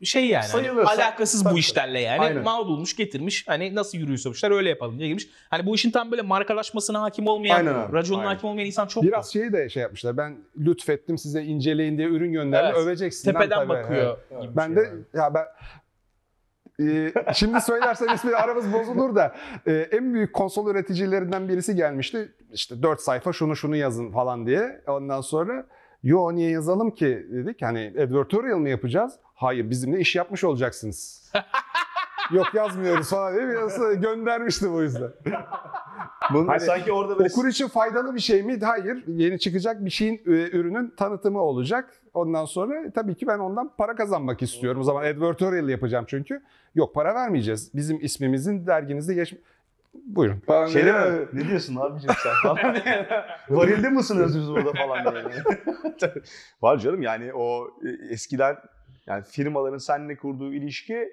şey 0.05 0.27
yani 0.27 0.47
hani 0.53 0.71
alakasız 0.71 1.45
bu 1.45 1.59
işlerle 1.59 2.01
yani 2.01 2.21
Aynen. 2.21 2.43
mal 2.43 2.67
bulmuş 2.67 2.97
getirmiş 2.97 3.49
hani 3.49 3.75
nasıl 3.75 3.99
yürüyorsa 3.99 4.31
bu 4.31 4.35
işler 4.35 4.51
öyle 4.51 4.69
yapalım 4.69 4.99
diye 4.99 5.09
girmiş. 5.09 5.29
Hani 5.51 5.67
bu 5.67 5.75
işin 5.75 5.91
tam 5.91 6.11
böyle 6.11 6.23
markalaşmasına 6.23 7.03
hakim 7.03 7.27
olmayan, 7.27 7.57
Aynen 7.57 7.93
raconuna 7.93 8.23
aynen. 8.23 8.35
hakim 8.35 8.49
olmayan 8.51 8.67
insan 8.67 8.87
çok 8.87 9.03
Biraz 9.03 9.33
şeyi 9.33 9.53
de 9.53 9.69
şey 9.69 9.83
yapmışlar. 9.83 10.17
Ben 10.17 10.37
lütfettim 10.59 11.19
size 11.19 11.43
inceleyin 11.43 11.99
diye 11.99 12.09
ürün 12.09 12.33
gönderdi. 12.33 12.67
Evet. 12.75 12.87
Öveceksin. 12.87 13.33
tepeden 13.33 13.57
tabii. 13.59 13.69
bakıyor 13.69 14.19
Evet. 14.31 14.43
gibi 14.43 14.57
Ben 14.57 14.67
şey 14.67 14.77
de 14.77 14.81
var. 14.81 14.89
ya 15.15 15.35
ben 15.35 15.45
Ee, 16.81 17.13
şimdi 17.35 17.61
söylersen 17.61 18.15
ismi 18.15 18.35
aramız 18.37 18.73
bozulur 18.73 19.15
da 19.17 19.35
e, 19.67 19.73
en 19.73 20.15
büyük 20.15 20.33
konsol 20.33 20.71
üreticilerinden 20.71 21.49
birisi 21.49 21.77
gelmişti. 21.77 22.33
İşte 22.53 22.83
4 22.83 23.01
sayfa 23.01 23.33
şunu 23.33 23.57
şunu 23.57 23.77
yazın 23.77 24.13
falan 24.13 24.47
diye. 24.47 24.81
Ondan 24.87 25.21
sonra 25.21 25.67
yo 26.03 26.35
niye 26.35 26.51
yazalım 26.51 26.91
ki 26.91 27.27
dedik. 27.33 27.63
Hani 27.63 27.93
advertorial 27.99 28.59
mı 28.59 28.69
yapacağız? 28.69 29.13
Hayır 29.35 29.71
bizimle 29.71 30.01
iş 30.01 30.17
yapmış 30.17 30.45
olacaksınız. 30.45 31.33
Yok 32.31 32.55
yazmıyoruz 32.55 33.11
falan 33.11 33.35
diye 33.35 33.49
biraz 33.49 34.01
göndermişti 34.01 34.73
bu 34.73 34.83
yüzden. 34.83 35.11
Bunun 36.33 36.47
Hani 36.47 36.61
sanki 36.61 36.93
orada 36.93 37.19
böyle 37.19 37.33
Okur 37.33 37.49
için 37.49 37.69
faydalı 37.69 38.15
bir 38.15 38.21
şey 38.21 38.43
mi? 38.43 38.61
Hayır. 38.61 39.05
Yeni 39.07 39.39
çıkacak 39.39 39.85
bir 39.85 39.91
şeyin 39.91 40.15
e, 40.15 40.31
ürünün 40.31 40.95
tanıtımı 40.97 41.41
olacak. 41.41 41.91
Ondan 42.15 42.45
sonra 42.45 42.91
tabii 42.95 43.15
ki 43.15 43.27
ben 43.27 43.39
ondan 43.39 43.71
para 43.79 43.95
kazanmak 43.95 44.43
istiyorum. 44.43 44.81
O 44.81 44.85
zaman 44.85 45.05
advertorial 45.05 45.69
yapacağım 45.69 46.05
çünkü. 46.09 46.43
Yok 46.75 46.95
para 46.95 47.15
vermeyeceğiz. 47.15 47.71
Bizim 47.75 48.05
ismimizin 48.05 48.67
derginizde 48.67 49.15
geç... 49.15 49.35
Buyurun. 49.95 50.41
Falan 50.47 50.67
şey 50.67 50.85
değil 50.85 50.95
mi? 50.95 51.27
Ne 51.33 51.49
diyorsun 51.49 51.77
abicim 51.77 52.11
sen 52.23 52.33
falan. 52.43 52.77
Varilde 53.49 53.89
mısınız 53.89 54.39
biz 54.39 54.49
burada 54.49 54.73
falan 54.73 55.15
diye. 55.15 55.43
Var 56.63 56.79
canım 56.79 57.03
yani 57.03 57.35
o 57.35 57.67
e, 57.85 58.13
eskiden 58.13 58.57
yani 59.07 59.25
firmaların 59.25 59.79
seninle 59.79 60.17
kurduğu 60.17 60.55
ilişki 60.55 61.13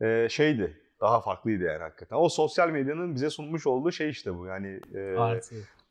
e, 0.00 0.28
şeydi. 0.28 0.80
Daha 1.00 1.20
farklıydı 1.20 1.64
yani 1.64 1.82
hakikaten. 1.82 2.16
O 2.16 2.28
sosyal 2.28 2.70
medyanın 2.70 3.14
bize 3.14 3.30
sunmuş 3.30 3.66
olduğu 3.66 3.92
şey 3.92 4.10
işte 4.10 4.38
bu. 4.38 4.46
Yani 4.46 4.80
e. 4.94 4.98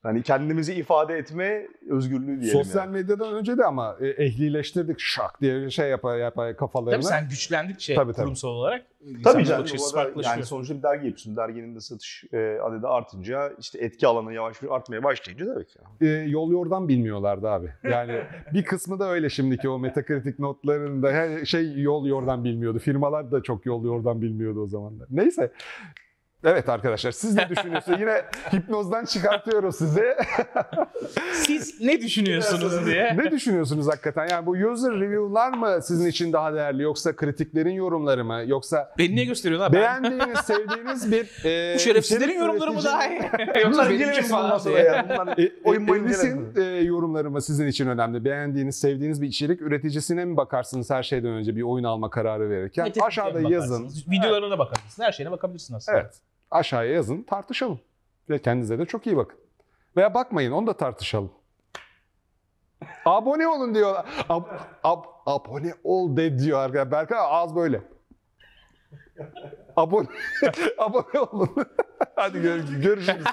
hani 0.03 0.23
kendimizi 0.23 0.73
ifade 0.73 1.17
etme 1.17 1.67
özgürlüğü 1.89 2.41
diyelim. 2.41 2.63
Sosyal 2.63 2.85
yani. 2.85 2.93
medyadan 2.93 3.33
önce 3.33 3.57
de 3.57 3.65
ama 3.65 3.95
e, 4.01 4.07
ehlileştirdik 4.07 4.99
şak 4.99 5.41
diye 5.41 5.69
şey 5.69 5.89
yapar 5.89 6.17
yapar 6.17 6.57
kafalarına. 6.57 6.91
Tabii 6.91 7.03
sen 7.03 7.29
güçlendikçe 7.29 7.95
Tabii, 7.95 8.13
tabii. 8.13 8.23
kurumsal 8.23 8.49
olarak 8.49 8.85
Tabii 9.23 9.45
canım. 9.45 9.59
bakış 9.59 9.73
arada 9.73 9.93
farklılaşıyor. 9.95 10.35
Yani 10.35 10.45
sonuçta 10.45 10.75
bir 10.77 10.83
dergi 10.83 10.97
yapıyorsun. 10.97 11.37
Derginin 11.37 11.75
de 11.75 11.79
satış 11.79 12.23
e, 12.33 12.57
adedi 12.63 12.87
artınca 12.87 13.51
işte 13.59 13.79
etki 13.79 14.07
alanı 14.07 14.33
yavaş 14.33 14.63
bir 14.63 14.75
artmaya 14.75 15.03
başlayınca 15.03 15.53
tabii 15.53 15.65
ki. 15.65 15.79
e, 16.01 16.07
yol 16.07 16.51
yordan 16.51 16.87
bilmiyorlardı 16.87 17.49
abi. 17.49 17.67
Yani 17.83 18.21
bir 18.53 18.63
kısmı 18.63 18.99
da 18.99 19.09
öyle 19.09 19.29
şimdiki 19.29 19.69
o 19.69 19.79
metakritik 19.79 20.39
notlarında 20.39 21.11
her 21.11 21.45
şey 21.45 21.81
yol 21.81 22.05
yordan 22.05 22.43
bilmiyordu. 22.43 22.79
Firmalar 22.79 23.31
da 23.31 23.43
çok 23.43 23.65
yol 23.65 23.85
yordan 23.85 24.21
bilmiyordu 24.21 24.61
o 24.61 24.67
zamanlar. 24.67 25.07
Neyse. 25.11 25.51
Evet 26.43 26.69
arkadaşlar 26.69 27.11
siz 27.11 27.35
ne 27.35 27.49
düşünüyorsunuz? 27.49 27.99
Yine 27.99 28.21
hipnozdan 28.53 29.05
çıkartıyoruz 29.05 29.75
sizi. 29.75 30.03
Siz 31.33 31.81
ne 31.81 32.01
düşünüyorsunuz 32.01 32.85
diye. 32.85 33.17
ne 33.17 33.31
düşünüyorsunuz 33.31 33.87
hakikaten? 33.87 34.27
Yani 34.31 34.45
bu 34.45 34.51
user 34.51 34.91
review'lar 34.91 35.49
mı 35.53 35.81
sizin 35.83 36.07
için 36.09 36.33
daha 36.33 36.53
değerli 36.53 36.83
yoksa 36.83 37.15
kritiklerin 37.15 37.71
yorumları 37.71 38.25
mı 38.25 38.43
yoksa 38.45 38.93
Beni 38.97 39.15
niye 39.15 39.25
gösteriyorlar? 39.25 39.73
Beğendiğiniz, 39.73 40.39
sevdiğiniz 40.45 41.11
bir 41.11 41.45
e, 41.45 41.75
Bu 41.75 41.79
şerefsizlerin 41.79 42.23
içerik 42.23 42.39
yorumları 42.39 42.71
mı 42.71 42.79
üretici- 42.79 42.85
daha 42.85 43.07
iyi? 43.07 43.21
Bunlar 43.71 43.89
benim 43.89 44.11
için 44.11 44.23
falan 44.23 44.57
sonra 44.57 44.75
diye. 44.75 44.85
ya. 44.85 45.05
Bunlar 45.09 45.37
E, 45.37 45.51
oyun 45.63 46.55
e, 46.55 46.61
yorumları 46.83 47.31
mı 47.31 47.41
sizin 47.41 47.67
için 47.67 47.87
önemli? 47.87 48.25
Beğendiğiniz, 48.25 48.79
sevdiğiniz 48.79 49.21
bir 49.21 49.27
içerik 49.27 49.61
üreticisine 49.61 50.25
mi 50.25 50.37
bakarsınız 50.37 50.89
her 50.89 51.03
şeyden 51.03 51.31
önce 51.31 51.55
bir 51.55 51.61
oyun 51.61 51.83
alma 51.83 52.09
kararı 52.09 52.49
verirken? 52.49 52.91
Aşağıda 53.01 53.43
bakarsınız. 53.43 53.51
yazın. 53.51 54.11
Videolarına 54.11 54.51
da 54.51 54.59
bakabilirsin. 54.59 55.03
Her 55.03 55.11
şeyine 55.11 55.31
bakabilirsin 55.31 55.75
aslında. 55.75 55.99
Evet. 55.99 56.30
Aşağıya 56.51 56.91
yazın, 56.93 57.23
tartışalım. 57.23 57.79
Ve 58.29 58.41
kendinize 58.41 58.79
de 58.79 58.85
çok 58.85 59.07
iyi 59.07 59.17
bakın. 59.17 59.39
Veya 59.97 60.13
bakmayın, 60.13 60.51
onu 60.51 60.67
da 60.67 60.77
tartışalım. 60.77 61.31
abone 63.05 63.47
olun 63.47 63.75
diyorlar. 63.75 64.05
Ab, 64.29 64.45
ab, 64.83 65.03
abone 65.25 65.73
ol 65.83 66.17
de 66.17 66.39
diyor 66.39 66.59
arkadaşlar. 66.59 66.91
Berkay 66.91 67.19
ağız 67.21 67.55
böyle. 67.55 67.81
abone, 69.75 70.07
abone 70.77 71.19
olun. 71.19 71.49
Hadi 72.15 72.41
gör- 72.41 72.81
görüşürüz. 72.81 73.23